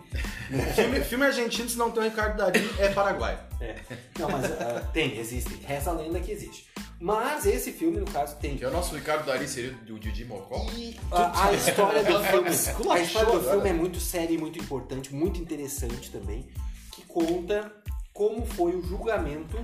Darim. 0.52 0.72
filme, 0.76 1.00
filme 1.02 1.26
argentino, 1.26 1.68
se 1.70 1.76
não 1.78 1.90
tem 1.90 2.04
o 2.04 2.06
Ricardo 2.06 2.38
Darim, 2.38 2.70
é 2.78 2.90
Paraguai. 2.90 3.40
É. 3.60 3.76
Não, 4.20 4.30
mas 4.30 4.46
ah, 4.46 4.88
tem, 4.94 5.18
existe. 5.18 5.56
Reza 5.66 5.90
a 5.90 5.94
lenda 5.94 6.20
que 6.20 6.32
existe. 6.32 6.70
Mas 7.00 7.48
esse 7.48 7.72
filme, 7.72 7.98
no 8.00 8.06
caso, 8.06 8.38
tem. 8.38 8.58
Que 8.58 8.64
é 8.64 8.68
o 8.68 8.72
nosso 8.72 8.96
Ricardo 8.96 9.26
Dari 9.26 9.48
seria 9.48 9.76
o 9.90 9.98
Didi 10.00 10.24
Mocó? 10.24 10.68
E 10.74 10.96
a, 11.12 11.48
a 11.48 11.52
história 11.54 12.04
do 12.04 12.20
filme, 12.24 12.50
a 12.50 13.00
história 13.02 13.32
do 13.40 13.42
filme 13.50 13.70
é 13.70 13.74
muito 13.74 14.00
séria 14.00 14.34
e 14.34 14.38
muito 14.38 14.60
importante, 14.60 15.14
muito 15.14 15.42
interessante 15.42 16.12
também, 16.12 16.48
que 16.92 17.02
conta 17.06 17.72
como 18.14 18.46
foi 18.46 18.76
o 18.76 18.84
julgamento 18.84 19.58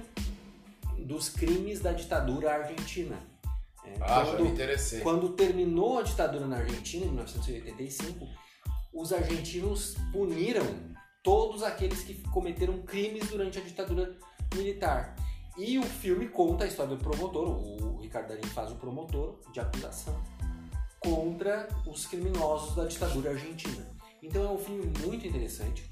dos 1.09 1.27
crimes 1.27 1.79
da 1.81 1.91
ditadura 1.91 2.53
argentina. 2.53 3.17
É, 3.83 3.93
Ah, 3.99 4.23
já 4.23 4.25
quando- 4.25 4.43
me 4.43 4.49
interessei. 4.51 5.01
Quando 5.01 5.29
terminou 5.29 5.97
a 5.97 6.03
ditadura 6.03 6.45
na 6.45 6.57
Argentina, 6.57 7.03
em 7.05 7.09
1985, 7.09 8.27
os 8.93 9.11
argentinos 9.11 9.95
puniram 10.11 10.63
todos 11.23 11.63
aqueles 11.63 12.03
que 12.03 12.13
cometeram 12.29 12.83
crimes 12.83 13.27
durante 13.27 13.57
a 13.57 13.61
ditadura 13.61 14.15
militar. 14.53 15.15
E 15.57 15.79
o 15.79 15.83
filme 15.83 16.27
conta 16.29 16.63
a 16.63 16.67
história 16.67 16.95
do 16.95 17.03
promotor, 17.03 17.49
o 17.49 17.99
Ricardo 18.01 18.27
Darín 18.27 18.43
faz 18.43 18.71
o 18.71 18.75
promotor 18.75 19.39
de 19.51 19.59
acusação 19.59 20.15
contra 20.99 21.67
os 21.87 22.05
criminosos 22.05 22.75
da 22.75 22.85
ditadura 22.85 23.31
argentina. 23.31 23.85
Então 24.21 24.43
é 24.43 24.49
um 24.51 24.57
filme 24.59 24.85
muito 25.05 25.25
interessante, 25.25 25.91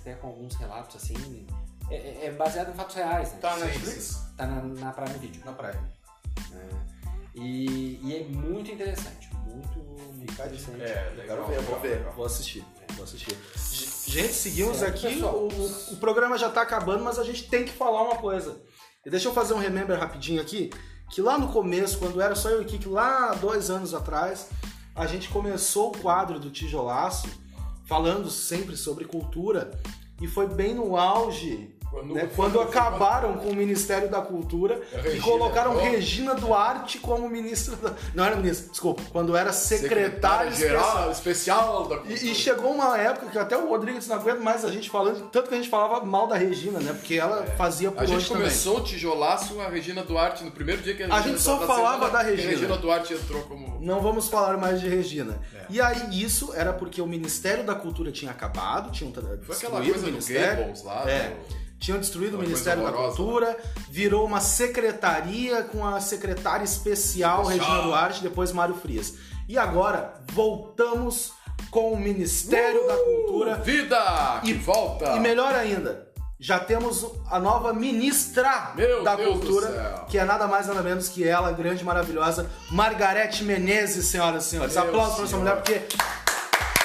até 0.00 0.14
com 0.14 0.26
alguns 0.28 0.54
relatos 0.56 0.96
assim. 0.96 1.46
É, 1.90 1.96
é- 1.96 2.26
é 2.26 2.30
baseado 2.32 2.70
em 2.70 2.74
fatos 2.74 2.94
reais, 2.96 3.32
né? 3.32 3.38
Tá 3.40 3.56
na 3.56 3.66
Netflix? 3.66 4.22
Tá 4.36 4.46
na, 4.46 4.62
na 4.62 4.92
Prime 4.92 5.18
Video. 5.18 5.42
Na 5.44 5.52
praia. 5.52 5.80
E, 7.34 8.00
e 8.02 8.16
é 8.16 8.24
muito 8.24 8.70
interessante. 8.70 9.30
Muito, 9.46 9.78
muito 9.78 10.32
interessante. 10.32 10.82
É, 10.82 11.12
legal. 11.16 11.36
Quero 11.36 11.46
ver, 11.46 11.60
vou 11.62 11.80
ver. 11.80 12.02
Vou 12.14 12.26
assistir. 12.26 12.64
Vou 12.94 13.04
assistir. 13.04 13.36
Gente, 14.10 14.32
seguimos 14.32 14.78
Certo, 14.78 15.06
aqui. 15.06 15.22
O, 15.22 15.48
o 15.92 15.96
programa 15.98 16.36
já 16.36 16.50
tá 16.50 16.62
acabando, 16.62 17.04
mas 17.04 17.18
a 17.18 17.24
gente 17.24 17.48
tem 17.48 17.64
que 17.64 17.72
falar 17.72 18.02
uma 18.02 18.16
coisa. 18.16 18.60
E 19.06 19.10
deixa 19.10 19.28
eu 19.28 19.32
fazer 19.32 19.54
um 19.54 19.58
remember 19.58 19.98
rapidinho 19.98 20.40
aqui. 20.42 20.70
Que 21.10 21.22
lá 21.22 21.38
no 21.38 21.48
começo, 21.52 21.98
quando 21.98 22.20
era 22.20 22.34
só 22.34 22.50
eu 22.50 22.60
e 22.60 22.64
o 22.64 22.66
Kiki, 22.66 22.88
lá 22.88 23.32
dois 23.34 23.70
anos 23.70 23.94
atrás, 23.94 24.48
a 24.94 25.06
gente 25.06 25.28
começou 25.28 25.88
o 25.94 25.98
quadro 25.98 26.38
do 26.38 26.50
Tijolaço, 26.50 27.28
falando 27.86 28.30
sempre 28.30 28.76
sobre 28.76 29.04
cultura. 29.04 29.70
E 30.20 30.26
foi 30.26 30.48
bem 30.48 30.74
no 30.74 30.96
auge 30.96 31.74
Quando, 31.90 32.14
né, 32.14 32.28
quando 32.36 32.60
acabaram 32.60 33.38
com 33.38 33.48
o 33.48 33.54
Ministério 33.56 34.08
da 34.10 34.20
Cultura 34.20 34.80
A 34.94 34.98
e 34.98 35.02
Regina, 35.02 35.22
colocaram 35.22 35.74
ó. 35.76 35.80
Regina 35.80 36.34
Duarte 36.34 36.98
como 36.98 37.28
ministra 37.28 37.76
da... 37.76 37.92
Não 38.14 38.24
era 38.24 38.36
ministra, 38.36 38.70
desculpa. 38.70 39.02
Quando 39.10 39.36
era 39.36 39.52
secretária 39.52 40.50
geral 40.52 41.10
especial 41.10 41.86
da 41.88 41.96
cultura. 41.96 42.18
e, 42.20 42.30
e 42.30 42.34
chegou 42.34 42.72
uma 42.72 42.96
época 42.98 43.26
que 43.30 43.38
até 43.38 43.56
o 43.56 43.68
Rodrigo 43.68 43.98
disse, 43.98 44.10
não 44.10 44.16
aguenta 44.16 44.40
mais 44.40 44.64
a 44.64 44.70
gente 44.70 44.90
falando, 44.90 45.28
tanto 45.30 45.48
que 45.48 45.54
a 45.54 45.56
gente 45.56 45.68
falava 45.70 46.04
mal 46.04 46.26
da 46.26 46.36
Regina, 46.36 46.78
né? 46.78 46.92
Porque 46.92 47.14
ela 47.14 47.44
fazia 47.56 47.90
por 47.90 48.00
É. 48.00 48.02
A 48.02 48.06
gente 48.06 48.16
onde 48.16 48.28
também. 48.28 48.42
começou 48.42 48.78
o 48.78 48.84
tijolaço, 48.84 49.60
a 49.60 49.68
Regina 49.68 50.02
Duarte, 50.02 50.44
no 50.44 50.50
primeiro 50.50 50.82
dia 50.82 50.94
que 50.94 51.02
a 51.02 51.06
A 51.06 51.16
Regina 51.16 51.28
gente 51.36 51.40
só 51.42 51.58
falava 51.66 52.06
semana, 52.06 52.12
da 52.12 52.22
Regina. 52.22 52.48
A 52.48 52.50
Regina 52.52 52.76
Duarte 52.76 53.14
entrou 53.14 53.42
como. 53.42 53.78
Não 53.80 54.00
vamos 54.00 54.28
falar 54.28 54.56
mais 54.58 54.80
de 54.80 54.88
Regina. 54.88 55.38
É. 55.54 55.64
E 55.70 55.80
aí 55.80 56.22
isso 56.22 56.52
era 56.54 56.72
porque 56.72 57.00
o 57.00 57.06
Ministério 57.06 57.64
da 57.64 57.74
Cultura 57.74 58.12
tinha 58.12 58.30
acabado, 58.30 58.90
tinham 58.92 59.10
tra- 59.10 59.22
Foi 59.42 59.56
aquela 59.56 59.80
coisa 59.82 60.06
do. 60.10 60.18
Goebbels 60.18 60.82
lá. 60.84 61.04
É. 61.08 61.30
do- 61.30 61.67
Tinham 61.78 61.98
destruído 61.98 62.32
o 62.32 62.36
Aquela 62.36 62.48
Ministério 62.48 62.82
da 62.82 62.88
horrorosa, 62.88 63.16
Cultura, 63.16 63.56
virou 63.88 64.26
uma 64.26 64.40
secretaria 64.40 65.62
com 65.62 65.86
a 65.86 66.00
secretária 66.00 66.64
especial. 66.64 67.44
Regina 67.44 67.82
Duarte, 67.82 68.22
depois 68.22 68.52
Mário 68.52 68.74
Frias. 68.74 69.14
E 69.48 69.56
agora 69.56 70.14
voltamos 70.32 71.32
com 71.70 71.92
o 71.92 71.96
Ministério 71.96 72.86
da 72.86 72.96
Cultura 72.96 73.56
Vida! 73.56 74.40
E- 74.44 74.54
volta! 74.54 75.16
E 75.16 75.20
melhor 75.20 75.54
ainda, 75.54 76.08
já 76.40 76.58
temos 76.58 77.04
a 77.30 77.38
nova 77.38 77.72
ministra 77.72 78.72
Meu 78.76 79.02
da 79.02 79.16
Deus 79.16 79.38
cultura, 79.38 80.04
que 80.08 80.18
é 80.18 80.24
nada 80.24 80.46
mais 80.46 80.66
nada 80.66 80.82
menos 80.82 81.08
que 81.08 81.26
ela, 81.26 81.48
a 81.48 81.52
grande 81.52 81.84
maravilhosa 81.84 82.48
Margarete 82.70 83.42
Menezes, 83.44 84.06
senhoras 84.06 84.46
e 84.46 84.50
senhores. 84.50 84.74
Meu 84.74 84.84
Aplausos 84.84 85.14
para 85.16 85.24
essa 85.24 85.36
mulher, 85.36 85.56
porque 85.56 85.82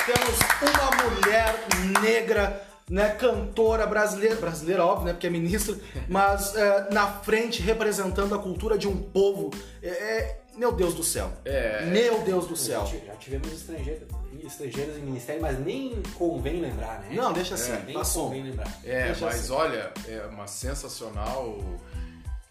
temos 0.05 0.39
uma 0.61 1.09
mulher 1.09 1.55
negra, 2.01 2.61
né, 2.89 3.09
cantora 3.11 3.85
brasileira, 3.87 4.35
brasileira 4.35 4.85
óbvio, 4.85 5.05
né, 5.07 5.13
porque 5.13 5.27
é 5.27 5.29
ministra, 5.29 5.75
mas 6.09 6.55
é, 6.55 6.89
na 6.91 7.07
frente 7.07 7.61
representando 7.61 8.33
a 8.35 8.39
cultura 8.39 8.77
de 8.77 8.87
um 8.87 8.95
povo. 8.97 9.51
É, 9.81 9.87
é- 9.89 10.39
meu 10.55 10.71
Deus 10.71 10.93
do 10.93 11.03
céu. 11.03 11.31
É. 11.45 11.83
Meu 11.87 12.21
Deus 12.21 12.45
do 12.45 12.55
céu. 12.55 12.81
Já, 12.85 12.91
ti- 12.91 13.03
já 13.07 13.15
tivemos 13.15 13.51
estrangeiros, 13.51 14.07
estrangeiros 14.43 14.97
em 14.97 15.01
ministério, 15.01 15.41
mas 15.41 15.57
nem 15.59 15.99
convém 16.15 16.61
lembrar, 16.61 16.99
né? 16.99 17.07
Não, 17.11 17.33
deixa 17.33 17.55
assim, 17.55 17.71
nem 17.87 17.95
passou. 17.95 18.25
convém 18.25 18.43
lembrar. 18.43 18.67
É, 18.83 19.05
Deixa 19.07 19.25
mas 19.25 19.35
assim. 19.39 19.51
olha, 19.51 19.91
é 20.07 20.21
uma 20.29 20.45
sensacional. 20.45 21.57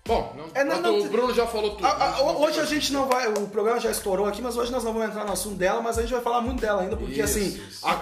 Bom, 0.05 0.35
não, 0.37 0.47
É, 0.53 0.65
não, 0.65 0.81
não, 0.81 0.99
o 1.01 1.09
Bruno 1.09 1.33
já 1.33 1.47
falou 1.47 1.77
tudo. 1.77 1.87
A- 1.87 1.93
a- 1.93 2.11
né? 2.25 2.33
Hoje 2.39 2.59
a 2.59 2.65
gente 2.65 2.93
não 2.93 3.07
vai. 3.07 3.29
O 3.29 3.47
programa 3.47 3.79
já 3.79 3.93
estourou 3.93 4.27
aqui, 4.27 4.43
mas 4.43 4.57
hoje 4.57 4.73
nós 4.73 4.83
não 4.83 4.93
vamos 4.93 5.09
entrar 5.09 5.25
no 5.25 5.33
assunto 5.33 5.55
dela, 5.55 5.81
mas 5.81 5.97
a 5.97 6.03
gente 6.03 6.13
vai 6.13 6.23
falar 6.23 6.41
muito 6.41 6.61
dela 6.61 6.83
ainda, 6.83 6.97
porque 6.97 7.13
Isso, 7.21 7.23
assim. 7.39 7.47
isso. 7.69 7.87
a- 7.87 8.01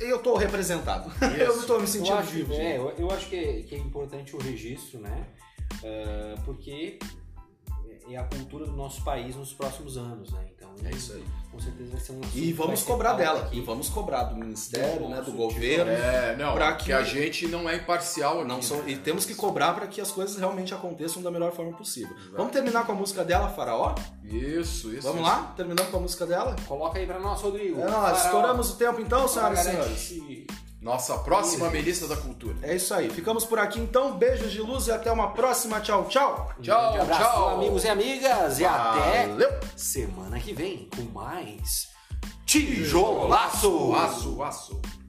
eu 0.00 0.18
tô 0.18 0.36
representado. 0.36 1.10
eu 1.38 1.56
não 1.56 1.64
tô 1.64 1.74
me 1.76 1.82
Eu 1.82 1.86
sentindo 1.86 2.16
acho, 2.18 2.30
vivo. 2.30 2.52
é, 2.54 2.76
eu, 2.76 2.90
eu 2.98 3.10
acho 3.10 3.28
que 3.28 3.36
é, 3.36 3.62
que 3.62 3.74
é 3.74 3.78
importante 3.78 4.34
o 4.34 4.38
registro, 4.38 5.00
né? 5.00 5.26
Ah, 5.84 6.34
porque 6.44 6.98
e 8.08 8.16
a 8.16 8.24
cultura 8.24 8.66
do 8.66 8.72
nosso 8.72 9.02
país 9.04 9.36
nos 9.36 9.52
próximos 9.52 9.96
anos, 9.96 10.30
né? 10.32 10.44
Então, 10.56 10.70
É 10.84 10.90
isso 10.90 11.12
aí. 11.12 11.24
com 11.50 11.60
certeza 11.60 11.90
vai 11.92 12.00
ser 12.00 12.12
um 12.12 12.20
assunto 12.20 12.38
E 12.38 12.52
vamos 12.52 12.82
cobrar 12.82 13.12
dela. 13.14 13.40
aqui. 13.42 13.58
E 13.58 13.60
vamos 13.60 13.88
cobrar 13.88 14.24
do 14.24 14.36
Ministério, 14.36 15.02
Do 15.02 15.08
né, 15.08 15.20
do 15.20 15.32
governo. 15.32 15.90
É, 15.90 16.34
não, 16.36 16.54
Pra 16.54 16.72
que 16.74 16.86
que- 16.86 16.92
a 16.92 17.02
gente 17.04 17.46
não 17.48 17.68
é 17.68 17.76
imparcial 17.76 18.38
aqui. 18.40 18.48
Não 18.48 18.60
são, 18.62 18.78
né? 18.78 18.90
e 18.92 18.96
temos 18.96 19.24
que 19.24 19.34
cobrar 19.34 19.72
para 19.74 19.86
que 19.86 20.00
as 20.00 20.10
coisas 20.10 20.36
realmente 20.36 20.72
aconteçam 20.74 21.22
da 21.22 21.30
melhor 21.30 21.52
forma 21.52 21.72
possível. 21.76 22.14
Vamos 22.32 22.52
terminar 22.52 22.84
com 22.86 22.92
a 22.92 22.94
música 22.94 23.24
dela, 23.24 23.48
Faraó? 23.50 23.94
Isso, 24.24 24.92
isso. 24.92 25.02
Vamos 25.02 25.20
isso. 25.22 25.30
lá? 25.30 25.52
Terminando 25.56 25.90
com 25.90 25.96
a 25.96 26.00
música 26.00 26.26
dela? 26.26 26.56
Coloca 26.66 26.98
aí 26.98 27.06
pra 27.06 27.18
nós, 27.20 27.40
Rodrigo. 27.40 27.80
É, 27.80 27.90
nós 27.90 28.24
estouramos 28.24 28.70
o 28.70 28.76
tempo 28.76 29.00
então, 29.00 29.28
senhoras 29.28 29.60
e 29.60 29.70
senhores. 29.70 30.12
Nossa 30.82 31.16
próxima 31.18 31.70
ministra 31.70 32.08
da 32.08 32.16
Cultura. 32.16 32.56
É 32.60 32.74
isso 32.74 32.92
aí. 32.92 33.08
Ficamos 33.08 33.44
por 33.44 33.58
aqui 33.58 33.78
então. 33.78 34.18
Beijos 34.18 34.50
de 34.50 34.60
luz 34.60 34.88
e 34.88 34.90
até 34.90 35.12
uma 35.12 35.30
próxima. 35.30 35.80
Tchau, 35.80 36.06
tchau. 36.08 36.52
Um 36.58 36.62
Tchau, 36.62 36.92
grande 36.92 37.12
abraço, 37.12 37.22
tchau. 37.22 37.48
amigos 37.50 37.84
e 37.84 37.88
amigas. 37.88 38.58
E 38.58 38.64
até 38.64 39.28
semana 39.76 40.40
que 40.40 40.52
vem 40.52 40.88
com 40.94 41.02
mais 41.02 41.88
Tijolaço. 42.44 43.94
Aço, 43.94 44.42
aço. 44.42 45.01